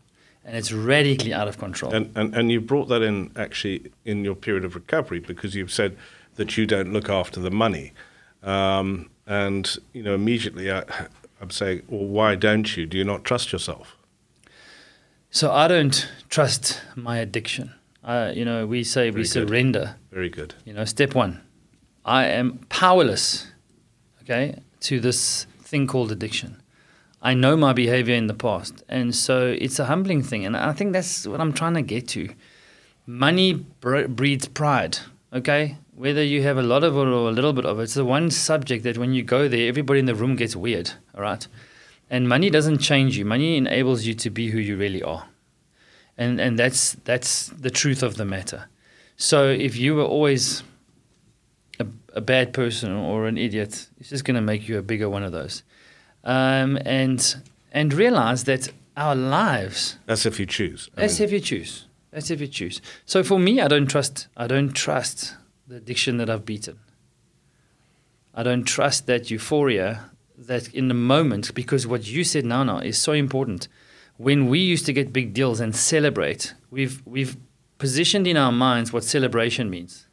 and 0.45 0.55
it's 0.55 0.71
radically 0.71 1.33
out 1.33 1.49
of 1.49 1.57
control. 1.57 1.93
And 1.93 2.11
and, 2.15 2.33
and 2.33 2.49
you 2.49 2.61
brought 2.61 2.87
that 2.87 3.01
in 3.01 3.31
actually 3.35 3.91
in 4.05 4.23
your 4.23 4.35
period 4.35 4.63
of 4.63 4.73
recovery 4.73 5.19
because 5.19 5.53
you've 5.53 5.73
said 5.73 5.97
that 6.35 6.55
you 6.55 6.65
don't 6.65 6.93
look 6.93 7.09
after 7.09 7.41
the 7.41 7.51
money, 7.51 7.91
um, 8.41 9.09
and 9.27 9.77
you 9.91 10.01
know 10.01 10.15
immediately 10.15 10.71
I, 10.71 10.83
I'm 11.41 11.49
saying, 11.49 11.83
well, 11.87 12.05
why 12.05 12.35
don't 12.35 12.75
you? 12.77 12.85
Do 12.85 12.97
you 12.97 13.03
not 13.03 13.23
trust 13.23 13.51
yourself? 13.51 13.97
So 15.29 15.51
I 15.51 15.67
don't 15.67 16.07
trust 16.29 16.81
my 16.95 17.17
addiction. 17.17 17.73
Uh, 18.03 18.31
you 18.33 18.45
know, 18.45 18.65
we 18.65 18.83
say 18.83 19.09
Very 19.09 19.21
we 19.21 19.21
good. 19.23 19.27
surrender. 19.27 19.95
Very 20.11 20.29
good. 20.29 20.53
You 20.63 20.73
know, 20.73 20.85
step 20.85 21.13
one, 21.15 21.41
I 22.05 22.25
am 22.27 22.59
powerless, 22.69 23.47
okay, 24.21 24.59
to 24.81 24.99
this 24.99 25.45
thing 25.61 25.87
called 25.87 26.11
addiction. 26.11 26.61
I 27.21 27.33
know 27.33 27.57
my 27.57 27.73
behavior 27.73 28.13
in 28.15 28.27
the 28.27 28.35
past. 28.35 28.83
And 28.87 29.15
so 29.15 29.47
it's 29.59 29.79
a 29.79 29.85
humbling 29.85 30.21
thing. 30.21 30.45
And 30.45 30.55
I 30.55 30.73
think 30.73 30.93
that's 30.93 31.25
what 31.25 31.41
I'm 31.41 31.53
trying 31.53 31.73
to 31.73 31.81
get 31.81 32.07
to. 32.09 32.29
Money 33.07 33.53
breeds 33.53 34.47
pride, 34.47 34.99
okay? 35.33 35.77
Whether 35.95 36.23
you 36.23 36.43
have 36.43 36.57
a 36.57 36.63
lot 36.63 36.83
of 36.83 36.95
it 36.95 36.99
or 36.99 37.29
a 37.29 37.31
little 37.31 37.53
bit 37.53 37.65
of 37.65 37.79
it, 37.79 37.83
it's 37.83 37.93
the 37.93 38.05
one 38.05 38.29
subject 38.29 38.83
that 38.83 38.97
when 38.97 39.13
you 39.13 39.23
go 39.23 39.47
there, 39.47 39.67
everybody 39.67 39.99
in 39.99 40.05
the 40.05 40.15
room 40.15 40.35
gets 40.35 40.55
weird, 40.55 40.91
all 41.15 41.21
right? 41.21 41.47
And 42.09 42.27
money 42.27 42.49
doesn't 42.49 42.79
change 42.79 43.17
you. 43.17 43.25
Money 43.25 43.57
enables 43.57 44.05
you 44.05 44.13
to 44.15 44.29
be 44.29 44.51
who 44.51 44.59
you 44.59 44.77
really 44.77 45.01
are. 45.01 45.25
And, 46.17 46.39
and 46.39 46.59
that's, 46.59 46.93
that's 47.05 47.47
the 47.47 47.71
truth 47.71 48.03
of 48.03 48.17
the 48.17 48.25
matter. 48.25 48.67
So 49.17 49.47
if 49.49 49.77
you 49.77 49.95
were 49.95 50.03
always 50.03 50.63
a, 51.79 51.87
a 52.13 52.21
bad 52.21 52.53
person 52.53 52.91
or 52.91 53.27
an 53.27 53.37
idiot, 53.37 53.87
it's 53.99 54.09
just 54.09 54.25
going 54.25 54.35
to 54.35 54.41
make 54.41 54.67
you 54.67 54.77
a 54.77 54.81
bigger 54.81 55.09
one 55.09 55.23
of 55.23 55.31
those. 55.31 55.63
Um, 56.25 56.77
and, 56.85 57.35
and 57.71 57.93
realize 57.93 58.43
that 58.43 58.69
our 58.97 59.15
lives. 59.15 59.97
That's 60.05 60.25
if 60.25 60.39
you 60.39 60.45
choose. 60.45 60.89
I 60.97 61.01
that's 61.01 61.19
mean. 61.19 61.25
if 61.27 61.31
you 61.31 61.39
choose. 61.39 61.85
That's 62.11 62.31
if 62.31 62.41
you 62.41 62.47
choose. 62.47 62.81
So 63.05 63.23
for 63.23 63.39
me, 63.39 63.61
I 63.61 63.67
don't 63.67 63.87
trust. 63.87 64.27
I 64.37 64.47
don't 64.47 64.71
trust 64.71 65.35
the 65.67 65.77
addiction 65.77 66.17
that 66.17 66.29
I've 66.29 66.45
beaten. 66.45 66.79
I 68.33 68.43
don't 68.43 68.65
trust 68.65 69.07
that 69.07 69.31
euphoria 69.31 70.11
that 70.37 70.73
in 70.73 70.89
the 70.89 70.93
moment, 70.93 71.53
because 71.55 71.87
what 71.87 72.07
you 72.07 72.23
said 72.23 72.45
now 72.45 72.79
is 72.79 72.97
so 72.97 73.13
important. 73.13 73.67
When 74.17 74.47
we 74.47 74.59
used 74.59 74.85
to 74.85 74.93
get 74.93 75.13
big 75.13 75.33
deals 75.33 75.59
and 75.59 75.75
celebrate, 75.75 76.53
we've 76.69 77.01
we've 77.05 77.37
positioned 77.77 78.27
in 78.27 78.37
our 78.37 78.51
minds 78.51 78.93
what 78.93 79.03
celebration 79.03 79.69
means. 79.69 80.07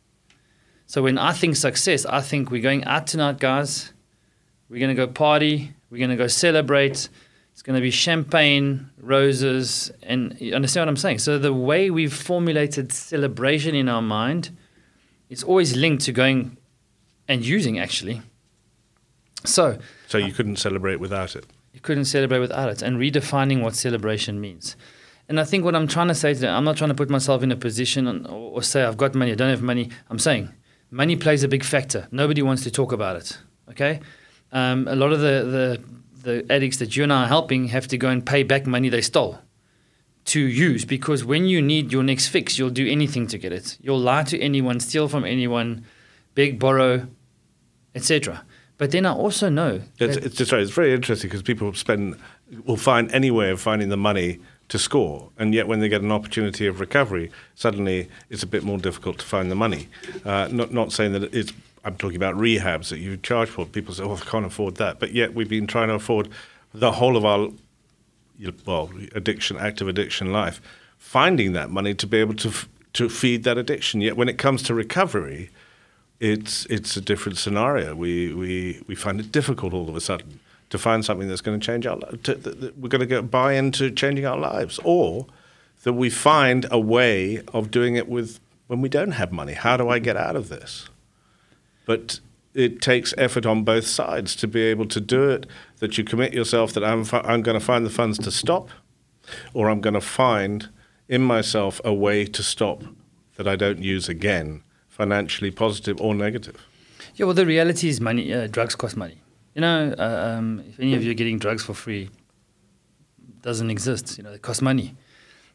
So 0.86 1.02
when 1.02 1.18
I 1.18 1.32
think 1.32 1.56
success, 1.56 2.06
I 2.06 2.20
think 2.20 2.50
we're 2.50 2.62
going 2.62 2.84
out 2.84 3.06
tonight, 3.06 3.38
guys. 3.38 3.92
We're 4.68 4.80
gonna 4.80 4.94
go 4.94 5.06
party. 5.06 5.74
We're 5.90 6.00
gonna 6.00 6.16
go 6.16 6.28
celebrate. 6.28 7.08
It's 7.52 7.62
gonna 7.62 7.80
be 7.80 7.90
champagne, 7.90 8.90
roses, 8.98 9.90
and 10.02 10.40
you 10.40 10.54
understand 10.54 10.82
what 10.82 10.88
I'm 10.88 10.96
saying. 10.96 11.18
So 11.18 11.38
the 11.38 11.52
way 11.52 11.90
we've 11.90 12.12
formulated 12.12 12.92
celebration 12.92 13.74
in 13.74 13.88
our 13.88 14.02
mind 14.02 14.50
it's 15.32 15.42
always 15.42 15.74
linked 15.74 16.04
to 16.04 16.12
going 16.12 16.58
and 17.26 17.44
using 17.44 17.78
actually. 17.78 18.20
So 19.44 19.78
So 20.06 20.18
you 20.18 20.32
couldn't 20.32 20.56
celebrate 20.56 21.00
without 21.00 21.34
it. 21.34 21.46
You 21.72 21.80
couldn't 21.80 22.04
celebrate 22.04 22.40
without 22.40 22.68
it 22.68 22.82
and 22.82 22.98
redefining 22.98 23.62
what 23.62 23.74
celebration 23.74 24.40
means. 24.40 24.76
And 25.28 25.40
I 25.40 25.44
think 25.44 25.64
what 25.64 25.74
I'm 25.74 25.88
trying 25.88 26.08
to 26.08 26.14
say 26.14 26.34
today, 26.34 26.48
I'm 26.48 26.64
not 26.64 26.76
trying 26.76 26.90
to 26.90 26.94
put 26.94 27.08
myself 27.08 27.42
in 27.42 27.50
a 27.50 27.56
position 27.56 28.26
or, 28.26 28.56
or 28.56 28.62
say 28.62 28.82
I've 28.84 28.98
got 28.98 29.14
money, 29.14 29.32
I 29.32 29.34
don't 29.34 29.48
have 29.48 29.62
money. 29.62 29.88
I'm 30.10 30.18
saying 30.18 30.50
money 30.90 31.16
plays 31.16 31.42
a 31.42 31.48
big 31.48 31.64
factor. 31.64 32.08
Nobody 32.10 32.42
wants 32.42 32.62
to 32.64 32.70
talk 32.70 32.92
about 32.92 33.16
it. 33.16 33.38
Okay? 33.70 34.00
Um, 34.52 34.86
a 34.86 34.94
lot 34.94 35.12
of 35.14 35.20
the, 35.20 35.34
the 35.56 35.82
the 36.22 36.52
addicts 36.52 36.76
that 36.76 36.94
you 36.96 37.02
and 37.02 37.12
I 37.12 37.24
are 37.24 37.26
helping 37.26 37.68
have 37.68 37.88
to 37.88 37.98
go 37.98 38.08
and 38.08 38.24
pay 38.24 38.44
back 38.44 38.66
money 38.66 38.88
they 38.90 39.00
stole 39.00 39.38
to 40.24 40.40
use 40.40 40.84
because 40.84 41.24
when 41.24 41.46
you 41.46 41.60
need 41.60 41.92
your 41.92 42.02
next 42.02 42.28
fix, 42.28 42.58
you'll 42.58 42.70
do 42.70 42.88
anything 42.88 43.26
to 43.28 43.38
get 43.38 43.52
it. 43.52 43.76
You'll 43.80 43.98
lie 43.98 44.22
to 44.24 44.38
anyone, 44.40 44.80
steal 44.80 45.08
from 45.08 45.24
anyone, 45.24 45.84
beg, 46.34 46.58
borrow, 46.58 47.08
etc. 47.94 48.44
But 48.78 48.90
then 48.90 49.06
I 49.06 49.12
also 49.12 49.48
know 49.48 49.80
it's, 49.98 50.16
it's 50.16 50.36
just 50.36 50.52
right. 50.52 50.62
It's 50.62 50.72
very 50.72 50.92
interesting 50.92 51.28
because 51.28 51.42
people 51.42 51.72
spend 51.74 52.16
will 52.64 52.76
find 52.76 53.10
any 53.12 53.30
way 53.30 53.50
of 53.50 53.60
finding 53.60 53.88
the 53.90 53.96
money 53.96 54.40
to 54.68 54.78
score, 54.78 55.30
and 55.38 55.54
yet 55.54 55.68
when 55.68 55.80
they 55.80 55.88
get 55.88 56.02
an 56.02 56.10
opportunity 56.10 56.66
of 56.66 56.80
recovery, 56.80 57.30
suddenly 57.54 58.08
it's 58.30 58.42
a 58.42 58.46
bit 58.46 58.64
more 58.64 58.78
difficult 58.78 59.18
to 59.18 59.24
find 59.24 59.50
the 59.50 59.54
money. 59.54 59.88
Uh, 60.24 60.48
not 60.50 60.72
not 60.72 60.92
saying 60.92 61.12
that 61.12 61.32
it's. 61.34 61.52
I'm 61.84 61.96
talking 61.96 62.16
about 62.16 62.36
rehabs 62.36 62.88
that 62.90 62.98
you 62.98 63.16
charge 63.16 63.48
for. 63.48 63.66
People 63.66 63.94
say, 63.94 64.02
"Oh, 64.04 64.16
I 64.16 64.20
can't 64.20 64.46
afford 64.46 64.76
that," 64.76 64.98
but 64.98 65.12
yet 65.12 65.34
we've 65.34 65.48
been 65.48 65.66
trying 65.66 65.88
to 65.88 65.94
afford 65.94 66.28
the 66.74 66.92
whole 66.92 67.16
of 67.16 67.24
our 67.24 67.50
well, 68.66 68.90
addiction, 69.14 69.56
active 69.56 69.88
addiction 69.88 70.32
life, 70.32 70.60
finding 70.98 71.52
that 71.52 71.70
money 71.70 71.94
to 71.94 72.06
be 72.06 72.18
able 72.18 72.34
to 72.34 72.48
f- 72.48 72.68
to 72.94 73.08
feed 73.08 73.44
that 73.44 73.58
addiction. 73.58 74.00
Yet 74.00 74.16
when 74.16 74.28
it 74.28 74.38
comes 74.38 74.62
to 74.64 74.74
recovery, 74.74 75.50
it's 76.20 76.66
it's 76.66 76.96
a 76.96 77.00
different 77.00 77.38
scenario. 77.38 77.94
We 77.94 78.32
we 78.32 78.82
we 78.86 78.94
find 78.94 79.20
it 79.20 79.32
difficult 79.32 79.72
all 79.74 79.88
of 79.88 79.96
a 79.96 80.00
sudden 80.00 80.40
to 80.70 80.78
find 80.78 81.04
something 81.04 81.28
that's 81.28 81.42
going 81.42 81.60
to 81.60 81.64
change 81.64 81.86
our 81.86 81.96
lives. 81.96 82.28
We're 82.76 82.88
going 82.88 83.00
to 83.00 83.06
get 83.06 83.30
buy 83.30 83.54
into 83.54 83.90
changing 83.90 84.24
our 84.24 84.38
lives, 84.38 84.80
or 84.84 85.26
that 85.82 85.92
we 85.92 86.10
find 86.10 86.66
a 86.70 86.78
way 86.78 87.42
of 87.52 87.70
doing 87.70 87.96
it 87.96 88.08
with 88.08 88.40
when 88.68 88.80
we 88.80 88.88
don't 88.88 89.12
have 89.12 89.32
money. 89.32 89.52
How 89.52 89.76
do 89.76 89.88
I 89.88 89.98
get 89.98 90.16
out 90.16 90.36
of 90.36 90.48
this? 90.48 90.88
But 91.84 92.20
it 92.54 92.80
takes 92.80 93.12
effort 93.18 93.46
on 93.46 93.64
both 93.64 93.86
sides 93.86 94.36
to 94.36 94.46
be 94.46 94.62
able 94.62 94.86
to 94.86 95.00
do 95.00 95.30
it. 95.30 95.46
That 95.82 95.98
you 95.98 96.04
commit 96.04 96.32
yourself 96.32 96.72
that 96.74 96.84
I'm, 96.84 97.04
I'm 97.12 97.42
going 97.42 97.58
to 97.58 97.64
find 97.64 97.84
the 97.84 97.90
funds 97.90 98.16
to 98.18 98.30
stop, 98.30 98.70
or 99.52 99.68
I'm 99.68 99.80
going 99.80 99.94
to 99.94 100.00
find 100.00 100.68
in 101.08 101.22
myself 101.22 101.80
a 101.84 101.92
way 101.92 102.24
to 102.24 102.42
stop 102.42 102.84
that 103.34 103.48
I 103.48 103.56
don't 103.56 103.82
use 103.82 104.08
again, 104.08 104.62
financially 104.88 105.50
positive 105.50 106.00
or 106.00 106.14
negative. 106.14 106.56
Yeah, 107.16 107.26
well, 107.26 107.34
the 107.34 107.44
reality 107.44 107.88
is 107.88 108.00
money. 108.00 108.32
Uh, 108.32 108.46
drugs 108.46 108.76
cost 108.76 108.96
money. 108.96 109.18
You 109.56 109.60
know, 109.62 109.92
uh, 109.98 110.36
um, 110.38 110.62
if 110.68 110.78
any 110.78 110.94
of 110.94 111.02
you 111.02 111.10
are 111.10 111.14
getting 111.14 111.40
drugs 111.40 111.64
for 111.64 111.74
free, 111.74 112.10
doesn't 113.42 113.68
exist. 113.68 114.16
You 114.18 114.22
know, 114.22 114.30
it 114.30 114.42
costs 114.42 114.62
money. 114.62 114.94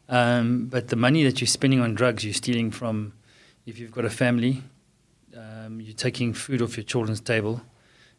Um, 0.10 0.66
but 0.66 0.90
the 0.90 0.98
money 0.98 1.24
that 1.24 1.40
you're 1.40 1.48
spending 1.48 1.80
on 1.80 1.96
drugs, 1.96 2.26
you're 2.26 2.34
stealing 2.34 2.70
from. 2.70 3.14
If 3.66 3.80
you've 3.80 3.94
got 3.94 4.04
a 4.04 4.10
family, 4.10 4.62
um, 5.38 5.80
you're 5.80 5.96
taking 5.96 6.34
food 6.34 6.62
off 6.62 6.76
your 6.76 6.84
children's 6.84 7.22
table. 7.22 7.62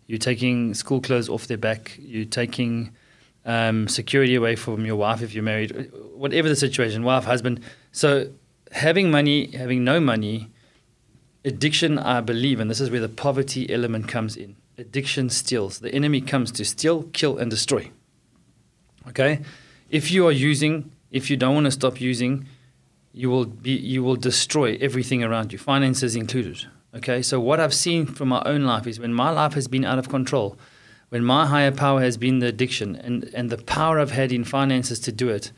You're 0.08 0.18
taking 0.18 0.74
school 0.74 1.00
clothes 1.00 1.28
off 1.28 1.46
their 1.46 1.58
back. 1.58 1.96
You're 2.00 2.24
taking 2.24 2.92
um, 3.44 3.86
security 3.88 4.34
away 4.34 4.56
from 4.56 4.84
your 4.86 4.96
wife 4.96 5.22
if 5.22 5.34
you're 5.34 5.44
married. 5.44 5.92
Whatever 6.14 6.48
the 6.48 6.56
situation, 6.56 7.04
wife, 7.04 7.24
husband. 7.24 7.60
So 7.92 8.30
having 8.72 9.10
money, 9.10 9.50
having 9.52 9.84
no 9.84 10.00
money, 10.00 10.50
addiction, 11.44 11.98
I 11.98 12.22
believe, 12.22 12.58
and 12.58 12.70
this 12.70 12.80
is 12.80 12.90
where 12.90 13.00
the 13.00 13.08
poverty 13.08 13.70
element 13.70 14.08
comes 14.08 14.34
in. 14.34 14.56
Addiction 14.78 15.28
steals. 15.28 15.80
The 15.80 15.94
enemy 15.94 16.22
comes 16.22 16.50
to 16.52 16.64
steal, 16.64 17.02
kill, 17.12 17.36
and 17.36 17.50
destroy. 17.50 17.90
Okay? 19.08 19.40
If 19.90 20.10
you 20.10 20.26
are 20.26 20.32
using, 20.32 20.90
if 21.10 21.28
you 21.28 21.36
don't 21.36 21.54
want 21.54 21.66
to 21.66 21.70
stop 21.70 22.00
using, 22.00 22.46
you 23.12 23.28
will 23.28 23.44
be 23.44 23.72
you 23.72 24.02
will 24.02 24.16
destroy 24.16 24.78
everything 24.80 25.22
around 25.22 25.52
you, 25.52 25.58
finances 25.58 26.16
included. 26.16 26.66
Okay? 26.98 27.22
So 27.22 27.38
what 27.38 27.60
I've 27.60 27.74
seen 27.74 28.06
from 28.06 28.28
my 28.28 28.42
own 28.44 28.64
life 28.64 28.86
is 28.86 28.98
when 28.98 29.14
my 29.14 29.30
life 29.30 29.54
has 29.54 29.68
been 29.68 29.84
out 29.84 29.98
of 29.98 30.08
control, 30.08 30.58
when 31.08 31.24
my 31.24 31.46
higher 31.46 31.70
power 31.70 32.00
has 32.00 32.16
been 32.16 32.40
the 32.40 32.48
addiction 32.48 32.96
and, 32.96 33.30
and 33.32 33.50
the 33.50 33.56
power 33.56 33.98
I've 33.98 34.10
had 34.10 34.32
in 34.32 34.44
finances 34.44 34.98
to 35.00 35.12
do 35.12 35.28
it, 35.28 35.52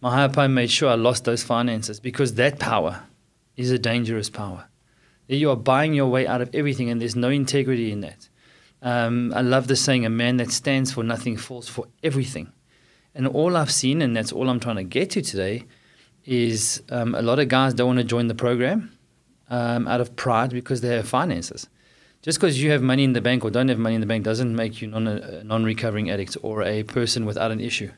my 0.00 0.14
higher 0.14 0.28
power 0.28 0.48
made 0.48 0.70
sure 0.70 0.88
I 0.88 0.94
lost 0.94 1.24
those 1.24 1.42
finances 1.42 2.00
because 2.00 2.34
that 2.34 2.58
power 2.58 3.02
is 3.56 3.70
a 3.70 3.78
dangerous 3.78 4.30
power. 4.30 4.68
You 5.28 5.50
are 5.50 5.56
buying 5.56 5.92
your 5.92 6.06
way 6.06 6.26
out 6.26 6.40
of 6.40 6.54
everything, 6.54 6.88
and 6.88 7.00
there's 7.00 7.16
no 7.16 7.30
integrity 7.30 7.90
in 7.90 8.00
that. 8.02 8.28
Um, 8.80 9.32
I 9.34 9.40
love 9.40 9.66
the 9.66 9.74
saying, 9.74 10.06
a 10.06 10.10
man 10.10 10.36
that 10.36 10.52
stands 10.52 10.92
for 10.92 11.02
nothing 11.02 11.36
falls 11.36 11.68
for 11.68 11.86
everything. 12.04 12.52
And 13.12 13.26
all 13.26 13.56
I've 13.56 13.72
seen, 13.72 14.02
and 14.02 14.16
that's 14.16 14.30
all 14.30 14.48
I'm 14.48 14.60
trying 14.60 14.76
to 14.76 14.84
get 14.84 15.10
to 15.10 15.22
today, 15.22 15.64
is 16.24 16.82
um, 16.90 17.16
a 17.16 17.22
lot 17.22 17.40
of 17.40 17.48
guys 17.48 17.74
don't 17.74 17.88
want 17.88 17.98
to 17.98 18.04
join 18.04 18.28
the 18.28 18.34
program 18.36 18.95
um, 19.48 19.86
out 19.88 20.00
of 20.00 20.16
pride 20.16 20.50
because 20.50 20.80
they 20.80 20.94
have 20.96 21.08
finances. 21.08 21.68
Just 22.22 22.40
because 22.40 22.60
you 22.60 22.70
have 22.70 22.82
money 22.82 23.04
in 23.04 23.12
the 23.12 23.20
bank 23.20 23.44
or 23.44 23.50
don't 23.50 23.68
have 23.68 23.78
money 23.78 23.94
in 23.94 24.00
the 24.00 24.06
bank 24.06 24.24
doesn't 24.24 24.54
make 24.54 24.82
you 24.82 24.88
non, 24.88 25.06
a 25.06 25.44
non-recovering 25.44 26.10
addict 26.10 26.36
or 26.42 26.62
a 26.62 26.82
person 26.82 27.24
without 27.24 27.52
an 27.52 27.60
issue. 27.60 27.90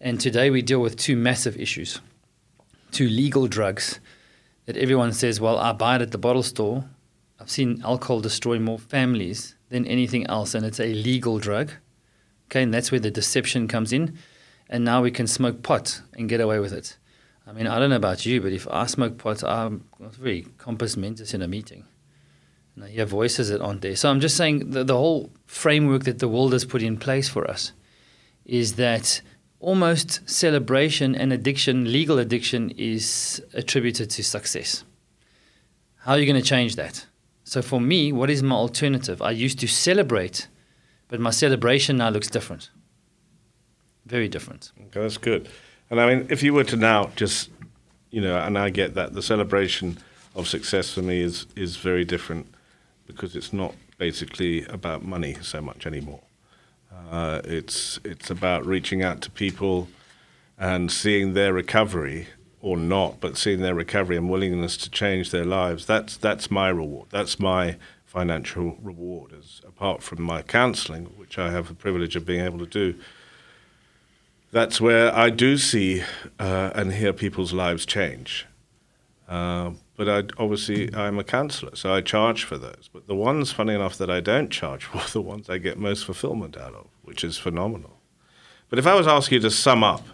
And 0.00 0.20
today 0.20 0.50
we 0.50 0.62
deal 0.62 0.80
with 0.80 0.96
two 0.96 1.16
massive 1.16 1.56
issues, 1.56 2.00
two 2.92 3.08
legal 3.08 3.46
drugs 3.46 4.00
that 4.66 4.76
everyone 4.76 5.12
says, 5.12 5.40
well, 5.40 5.58
I 5.58 5.72
buy 5.72 5.96
it 5.96 6.02
at 6.02 6.10
the 6.10 6.18
bottle 6.18 6.42
store. 6.42 6.84
I've 7.40 7.50
seen 7.50 7.82
alcohol 7.84 8.20
destroy 8.20 8.58
more 8.58 8.78
families 8.78 9.54
than 9.68 9.86
anything 9.86 10.26
else, 10.26 10.54
and 10.54 10.64
it's 10.64 10.80
a 10.80 10.94
legal 10.94 11.38
drug. 11.38 11.72
Okay, 12.46 12.62
and 12.62 12.72
that's 12.72 12.90
where 12.90 13.00
the 13.00 13.10
deception 13.10 13.68
comes 13.68 13.92
in. 13.92 14.16
And 14.68 14.84
now 14.84 15.02
we 15.02 15.10
can 15.10 15.26
smoke 15.26 15.62
pot 15.62 16.02
and 16.14 16.28
get 16.28 16.40
away 16.40 16.58
with 16.58 16.72
it. 16.72 16.96
I 17.46 17.52
mean, 17.52 17.66
I 17.66 17.78
don't 17.78 17.90
know 17.90 17.96
about 17.96 18.26
you, 18.26 18.40
but 18.40 18.52
if 18.52 18.66
I 18.68 18.86
smoke 18.86 19.18
pot, 19.18 19.44
I'm 19.44 19.84
not 20.00 20.14
very 20.16 20.46
compos 20.58 20.96
mentis 20.96 21.32
in 21.32 21.42
a 21.42 21.48
meeting. 21.48 21.84
And 22.74 22.84
I 22.84 22.88
hear 22.88 23.06
voices 23.06 23.48
that 23.50 23.60
aren't 23.60 23.82
there. 23.82 23.96
So 23.96 24.10
I'm 24.10 24.20
just 24.20 24.36
saying 24.36 24.70
the, 24.70 24.82
the 24.82 24.96
whole 24.96 25.30
framework 25.46 26.04
that 26.04 26.18
the 26.18 26.28
world 26.28 26.52
has 26.52 26.64
put 26.64 26.82
in 26.82 26.96
place 26.96 27.28
for 27.28 27.48
us 27.48 27.72
is 28.44 28.74
that 28.74 29.22
almost 29.60 30.28
celebration 30.28 31.14
and 31.14 31.32
addiction, 31.32 31.90
legal 31.90 32.18
addiction, 32.18 32.70
is 32.76 33.42
attributed 33.54 34.10
to 34.10 34.22
success. 34.22 34.84
How 36.00 36.12
are 36.12 36.18
you 36.18 36.26
going 36.26 36.40
to 36.40 36.46
change 36.46 36.76
that? 36.76 37.06
So 37.44 37.62
for 37.62 37.80
me, 37.80 38.12
what 38.12 38.28
is 38.28 38.42
my 38.42 38.56
alternative? 38.56 39.22
I 39.22 39.30
used 39.30 39.58
to 39.60 39.68
celebrate, 39.68 40.48
but 41.08 41.20
my 41.20 41.30
celebration 41.30 41.96
now 41.96 42.10
looks 42.10 42.28
different. 42.28 42.70
Very 44.04 44.28
different. 44.28 44.72
Okay, 44.80 45.00
that's 45.00 45.16
good. 45.16 45.48
And 45.90 46.00
I 46.00 46.14
mean, 46.14 46.26
if 46.30 46.42
you 46.42 46.52
were 46.52 46.64
to 46.64 46.76
now 46.76 47.10
just, 47.16 47.50
you 48.10 48.20
know, 48.20 48.38
and 48.38 48.58
I 48.58 48.70
get 48.70 48.94
that 48.94 49.14
the 49.14 49.22
celebration 49.22 49.98
of 50.34 50.48
success 50.48 50.92
for 50.92 51.02
me 51.02 51.20
is 51.20 51.46
is 51.56 51.76
very 51.76 52.04
different 52.04 52.46
because 53.06 53.36
it's 53.36 53.52
not 53.52 53.74
basically 53.98 54.64
about 54.66 55.04
money 55.04 55.36
so 55.42 55.60
much 55.60 55.86
anymore. 55.86 56.20
Uh, 57.10 57.40
it's 57.44 58.00
it's 58.04 58.30
about 58.30 58.66
reaching 58.66 59.02
out 59.02 59.20
to 59.22 59.30
people 59.30 59.88
and 60.58 60.90
seeing 60.90 61.34
their 61.34 61.52
recovery 61.52 62.28
or 62.60 62.76
not, 62.76 63.20
but 63.20 63.36
seeing 63.36 63.60
their 63.60 63.74
recovery 63.74 64.16
and 64.16 64.30
willingness 64.30 64.76
to 64.78 64.90
change 64.90 65.30
their 65.30 65.44
lives. 65.44 65.86
That's 65.86 66.16
that's 66.16 66.50
my 66.50 66.68
reward. 66.68 67.08
That's 67.10 67.38
my 67.38 67.76
financial 68.04 68.78
reward, 68.82 69.32
as 69.38 69.60
apart 69.66 70.02
from 70.02 70.22
my 70.22 70.42
counselling, 70.42 71.04
which 71.16 71.38
I 71.38 71.50
have 71.50 71.68
the 71.68 71.74
privilege 71.74 72.16
of 72.16 72.26
being 72.26 72.44
able 72.44 72.58
to 72.58 72.66
do. 72.66 72.98
That's 74.52 74.80
where 74.80 75.14
I 75.14 75.30
do 75.30 75.58
see 75.58 76.02
uh, 76.38 76.70
and 76.74 76.92
hear 76.92 77.12
people's 77.12 77.52
lives 77.52 77.84
change. 77.84 78.46
Uh, 79.28 79.72
but 79.96 80.08
I, 80.08 80.42
obviously, 80.42 80.94
I'm 80.94 81.18
a 81.18 81.24
counsellor, 81.24 81.74
so 81.74 81.92
I 81.92 82.00
charge 82.00 82.44
for 82.44 82.56
those. 82.58 82.88
But 82.92 83.06
the 83.06 83.14
ones, 83.14 83.50
funny 83.50 83.74
enough, 83.74 83.98
that 83.98 84.10
I 84.10 84.20
don't 84.20 84.50
charge 84.50 84.84
for, 84.86 84.98
are 84.98 85.08
the 85.08 85.22
ones 85.22 85.50
I 85.50 85.58
get 85.58 85.78
most 85.78 86.04
fulfillment 86.04 86.56
out 86.56 86.74
of, 86.74 86.86
which 87.02 87.24
is 87.24 87.38
phenomenal. 87.38 87.98
But 88.68 88.78
if 88.78 88.86
I 88.86 88.94
was 88.94 89.06
asked 89.06 89.32
you 89.32 89.40
to 89.40 89.50
sum 89.50 89.82
up 89.82 90.06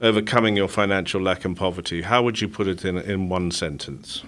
overcoming 0.00 0.56
your 0.56 0.68
financial 0.68 1.20
lack 1.20 1.44
and 1.44 1.56
poverty, 1.56 2.02
how 2.02 2.22
would 2.22 2.40
you 2.40 2.48
put 2.48 2.66
it 2.66 2.84
in, 2.84 2.98
in 2.98 3.28
one 3.28 3.50
sentence? 3.50 4.22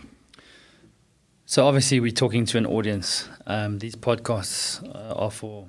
So, 1.47 1.67
obviously, 1.67 2.01
we're 2.01 2.11
talking 2.11 2.47
to 2.47 2.59
an 2.59 2.67
audience. 2.67 3.29
Um, 3.47 3.79
these 3.79 3.97
podcasts 3.97 4.83
uh, 4.95 5.15
are 5.15 5.31
for 5.31 5.67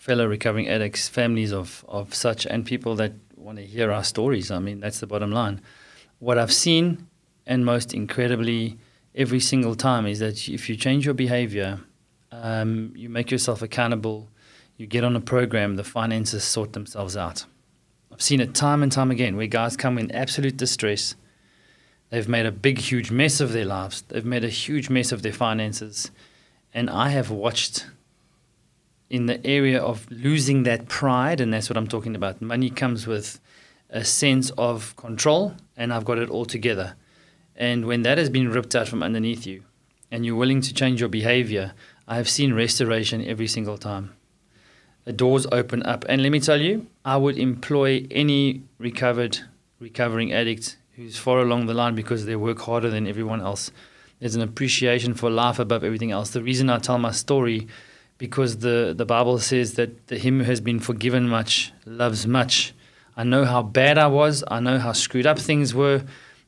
fellow 0.00 0.26
recovering 0.26 0.66
addicts, 0.66 1.08
families 1.10 1.52
of, 1.52 1.84
of 1.86 2.14
such, 2.14 2.46
and 2.46 2.64
people 2.64 2.96
that 2.96 3.12
want 3.36 3.58
to 3.58 3.66
hear 3.66 3.92
our 3.92 4.02
stories. 4.02 4.50
I 4.50 4.58
mean, 4.58 4.80
that's 4.80 4.98
the 4.98 5.06
bottom 5.06 5.30
line. 5.30 5.60
What 6.20 6.38
I've 6.38 6.52
seen 6.52 7.06
and 7.46 7.66
most 7.66 7.92
incredibly 7.92 8.78
every 9.14 9.40
single 9.40 9.74
time 9.74 10.06
is 10.06 10.18
that 10.20 10.48
if 10.48 10.70
you 10.70 10.76
change 10.76 11.04
your 11.04 11.12
behavior, 11.12 11.80
um, 12.32 12.94
you 12.96 13.10
make 13.10 13.30
yourself 13.30 13.60
accountable, 13.60 14.30
you 14.78 14.86
get 14.86 15.04
on 15.04 15.16
a 15.16 15.20
program, 15.20 15.76
the 15.76 15.84
finances 15.84 16.44
sort 16.44 16.72
themselves 16.72 17.14
out. 17.14 17.44
I've 18.10 18.22
seen 18.22 18.40
it 18.40 18.54
time 18.54 18.82
and 18.82 18.90
time 18.90 19.10
again 19.10 19.36
where 19.36 19.46
guys 19.46 19.76
come 19.76 19.98
in 19.98 20.10
absolute 20.12 20.56
distress. 20.56 21.14
They've 22.08 22.28
made 22.28 22.46
a 22.46 22.52
big, 22.52 22.78
huge 22.78 23.10
mess 23.10 23.38
of 23.38 23.52
their 23.52 23.66
lives. 23.66 24.00
They've 24.08 24.24
made 24.24 24.44
a 24.44 24.48
huge 24.48 24.88
mess 24.88 25.12
of 25.12 25.20
their 25.20 25.34
finances. 25.34 26.10
And 26.72 26.88
I 26.88 27.10
have 27.10 27.30
watched 27.30 27.84
in 29.10 29.26
the 29.26 29.44
area 29.44 29.82
of 29.82 30.08
losing 30.10 30.62
that 30.62 30.88
pride, 30.88 31.40
and 31.40 31.52
that's 31.52 31.68
what 31.68 31.76
I'm 31.76 31.88
talking 31.88 32.14
about. 32.14 32.40
Money 32.40 32.70
comes 32.70 33.06
with 33.06 33.40
a 33.90 34.04
sense 34.04 34.50
of 34.56 34.96
control, 34.96 35.56
and 35.76 35.92
I've 35.92 36.04
got 36.04 36.18
it 36.18 36.30
all 36.30 36.44
together. 36.44 36.94
And 37.56 37.86
when 37.86 38.02
that 38.02 38.16
has 38.16 38.30
been 38.30 38.48
ripped 38.48 38.74
out 38.74 38.88
from 38.88 39.02
underneath 39.02 39.46
you 39.46 39.64
and 40.10 40.24
you're 40.24 40.36
willing 40.36 40.62
to 40.62 40.72
change 40.72 41.00
your 41.00 41.08
behavior, 41.08 41.74
I 42.08 42.16
have 42.16 42.28
seen 42.28 42.54
restoration 42.54 43.26
every 43.26 43.48
single 43.48 43.76
time. 43.76 44.14
The 45.04 45.12
doors 45.12 45.46
open 45.50 45.82
up. 45.82 46.04
And 46.08 46.22
let 46.22 46.32
me 46.32 46.40
tell 46.40 46.60
you, 46.60 46.86
I 47.04 47.16
would 47.16 47.38
employ 47.38 48.06
any 48.10 48.62
recovered, 48.78 49.40
recovering 49.78 50.32
addict 50.32 50.76
who's 50.96 51.16
far 51.16 51.40
along 51.40 51.66
the 51.66 51.74
line 51.74 51.94
because 51.94 52.26
they 52.26 52.36
work 52.36 52.60
harder 52.60 52.90
than 52.90 53.06
everyone 53.06 53.40
else. 53.40 53.70
There's 54.20 54.36
an 54.36 54.42
appreciation 54.42 55.14
for 55.14 55.30
life 55.30 55.58
above 55.58 55.82
everything 55.82 56.10
else. 56.10 56.30
The 56.30 56.42
reason 56.42 56.70
I 56.70 56.78
tell 56.78 56.98
my 56.98 57.10
story 57.10 57.66
because 58.20 58.58
the, 58.58 58.92
the 58.94 59.06
Bible 59.06 59.38
says 59.38 59.74
that 59.74 60.08
the 60.08 60.18
him 60.18 60.40
who 60.40 60.44
has 60.44 60.60
been 60.60 60.78
forgiven 60.78 61.26
much 61.26 61.72
loves 61.86 62.26
much. 62.26 62.74
I 63.16 63.24
know 63.24 63.46
how 63.46 63.62
bad 63.62 63.96
I 63.96 64.08
was. 64.08 64.44
I 64.46 64.60
know 64.60 64.78
how 64.78 64.92
screwed 64.92 65.26
up 65.26 65.38
things 65.38 65.74
were. 65.74 66.02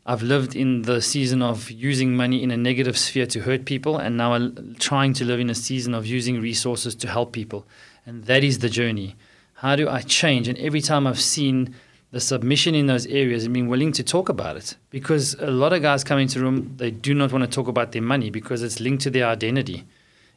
I've 0.04 0.22
lived 0.22 0.54
in 0.54 0.82
the 0.82 1.00
season 1.00 1.40
of 1.40 1.70
using 1.70 2.14
money 2.14 2.42
in 2.42 2.50
a 2.50 2.58
negative 2.58 2.98
sphere 2.98 3.24
to 3.26 3.40
hurt 3.40 3.64
people, 3.64 3.96
and 3.96 4.18
now 4.18 4.34
I'm 4.34 4.76
trying 4.78 5.14
to 5.14 5.24
live 5.24 5.40
in 5.40 5.48
a 5.48 5.54
season 5.54 5.94
of 5.94 6.04
using 6.04 6.42
resources 6.42 6.94
to 6.96 7.08
help 7.08 7.32
people. 7.32 7.64
And 8.04 8.24
that 8.26 8.44
is 8.44 8.58
the 8.58 8.68
journey. 8.68 9.16
How 9.54 9.74
do 9.74 9.88
I 9.88 10.02
change? 10.02 10.48
And 10.48 10.58
every 10.58 10.82
time 10.82 11.06
I've 11.06 11.20
seen 11.20 11.74
the 12.10 12.20
submission 12.20 12.74
in 12.74 12.86
those 12.86 13.06
areas 13.06 13.44
and 13.44 13.54
being 13.54 13.68
willing 13.68 13.92
to 13.92 14.02
talk 14.02 14.28
about 14.28 14.58
it, 14.58 14.76
because 14.90 15.34
a 15.40 15.50
lot 15.50 15.72
of 15.72 15.80
guys 15.80 16.04
come 16.04 16.18
into 16.18 16.38
the 16.38 16.44
room, 16.44 16.74
they 16.76 16.90
do 16.90 17.14
not 17.14 17.32
want 17.32 17.44
to 17.44 17.50
talk 17.50 17.68
about 17.68 17.92
their 17.92 18.02
money 18.02 18.28
because 18.28 18.62
it's 18.62 18.78
linked 18.78 19.04
to 19.04 19.10
their 19.10 19.26
identity. 19.26 19.86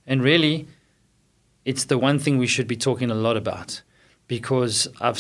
And 0.08 0.21
really, 0.21 0.67
it's 1.65 1.86
the 1.86 1.97
one 1.97 2.19
thing 2.19 2.38
we 2.38 2.47
should 2.47 2.67
be 2.67 2.78
talking 2.78 3.12
a 3.12 3.15
lot 3.15 3.36
about 3.36 3.82
because 4.28 4.88
I've, 5.01 5.19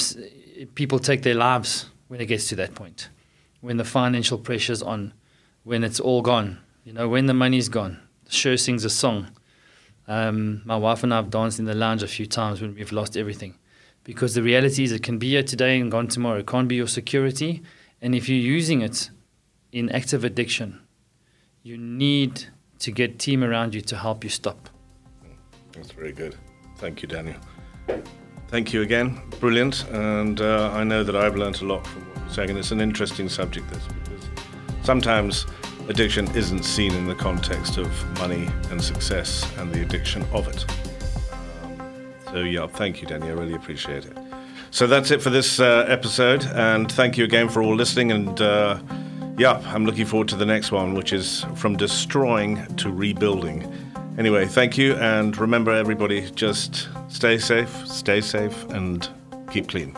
people 0.75 0.99
take 0.99 1.23
their 1.23 1.35
lives 1.35 1.89
when 2.07 2.21
it 2.21 2.27
gets 2.27 2.47
to 2.49 2.55
that 2.55 2.75
point 2.75 3.09
when 3.65 3.77
the 3.77 3.83
financial 3.83 4.37
pressure's 4.37 4.83
on, 4.83 5.11
when 5.63 5.83
it's 5.83 5.99
all 5.99 6.21
gone, 6.21 6.59
you 6.83 6.93
know, 6.93 7.09
when 7.09 7.25
the 7.25 7.33
money's 7.33 7.67
gone. 7.67 7.99
Sure 8.29 8.57
sings 8.57 8.85
a 8.85 8.89
song. 8.91 9.27
Um, 10.07 10.61
my 10.65 10.77
wife 10.77 11.01
and 11.01 11.11
I 11.11 11.17
have 11.17 11.31
danced 11.31 11.57
in 11.57 11.65
the 11.65 11.73
lounge 11.73 12.03
a 12.03 12.07
few 12.07 12.27
times 12.27 12.61
when 12.61 12.75
we've 12.75 12.91
lost 12.91 13.17
everything. 13.17 13.57
Because 14.03 14.35
the 14.35 14.43
reality 14.43 14.83
is 14.83 14.91
it 14.91 15.01
can 15.01 15.17
be 15.17 15.29
here 15.29 15.41
today 15.41 15.79
and 15.79 15.89
gone 15.89 16.07
tomorrow. 16.07 16.39
It 16.39 16.47
can't 16.47 16.67
be 16.67 16.75
your 16.75 16.87
security. 16.87 17.63
And 18.03 18.13
if 18.13 18.29
you're 18.29 18.37
using 18.37 18.83
it 18.83 19.09
in 19.71 19.89
active 19.89 20.23
addiction, 20.23 20.81
you 21.63 21.75
need 21.75 22.45
to 22.79 22.91
get 22.91 23.17
team 23.17 23.43
around 23.43 23.73
you 23.73 23.81
to 23.81 23.97
help 23.97 24.23
you 24.23 24.29
stop. 24.29 24.69
That's 25.75 25.91
very 25.91 26.11
good. 26.11 26.35
Thank 26.77 27.01
you, 27.01 27.07
Daniel. 27.07 27.35
Thank 28.47 28.73
you 28.73 28.81
again. 28.81 29.21
Brilliant. 29.39 29.85
And 29.89 30.39
uh, 30.39 30.71
I 30.73 30.83
know 30.83 31.03
that 31.03 31.15
I've 31.15 31.35
learned 31.35 31.61
a 31.61 31.65
lot 31.65 31.85
from 31.85 32.07
what 32.09 32.17
you're 32.17 32.29
saying, 32.29 32.49
and 32.51 32.59
it's 32.59 32.71
an 32.71 32.81
interesting 32.81 33.29
subject, 33.29 33.69
this, 33.69 33.83
because 33.87 34.29
sometimes 34.83 35.45
addiction 35.87 36.33
isn't 36.35 36.63
seen 36.63 36.93
in 36.93 37.07
the 37.07 37.15
context 37.15 37.77
of 37.77 38.19
money 38.19 38.47
and 38.69 38.81
success 38.81 39.49
and 39.57 39.71
the 39.71 39.81
addiction 39.81 40.23
of 40.31 40.47
it. 40.47 40.65
Um, 41.63 42.13
so, 42.31 42.39
yeah, 42.39 42.67
thank 42.67 43.01
you, 43.01 43.07
Daniel. 43.07 43.37
I 43.37 43.41
really 43.41 43.55
appreciate 43.55 44.05
it. 44.05 44.17
So 44.71 44.87
that's 44.87 45.09
it 45.11 45.21
for 45.21 45.29
this 45.29 45.59
uh, 45.61 45.85
episode, 45.87 46.43
and 46.47 46.91
thank 46.91 47.17
you 47.17 47.23
again 47.23 47.47
for 47.47 47.61
all 47.61 47.75
listening. 47.75 48.11
And 48.11 48.41
uh, 48.41 48.79
yeah, 49.37 49.61
I'm 49.67 49.85
looking 49.85 50.05
forward 50.05 50.27
to 50.29 50.35
the 50.35 50.45
next 50.45 50.71
one, 50.71 50.95
which 50.95 51.13
is 51.13 51.45
from 51.55 51.77
destroying 51.77 52.65
to 52.75 52.91
rebuilding. 52.91 53.71
Anyway, 54.17 54.45
thank 54.45 54.77
you, 54.77 54.95
and 54.95 55.37
remember, 55.37 55.71
everybody, 55.71 56.29
just 56.31 56.87
stay 57.09 57.37
safe, 57.37 57.85
stay 57.87 58.21
safe, 58.21 58.63
and 58.69 59.09
keep 59.51 59.67
clean. 59.67 59.95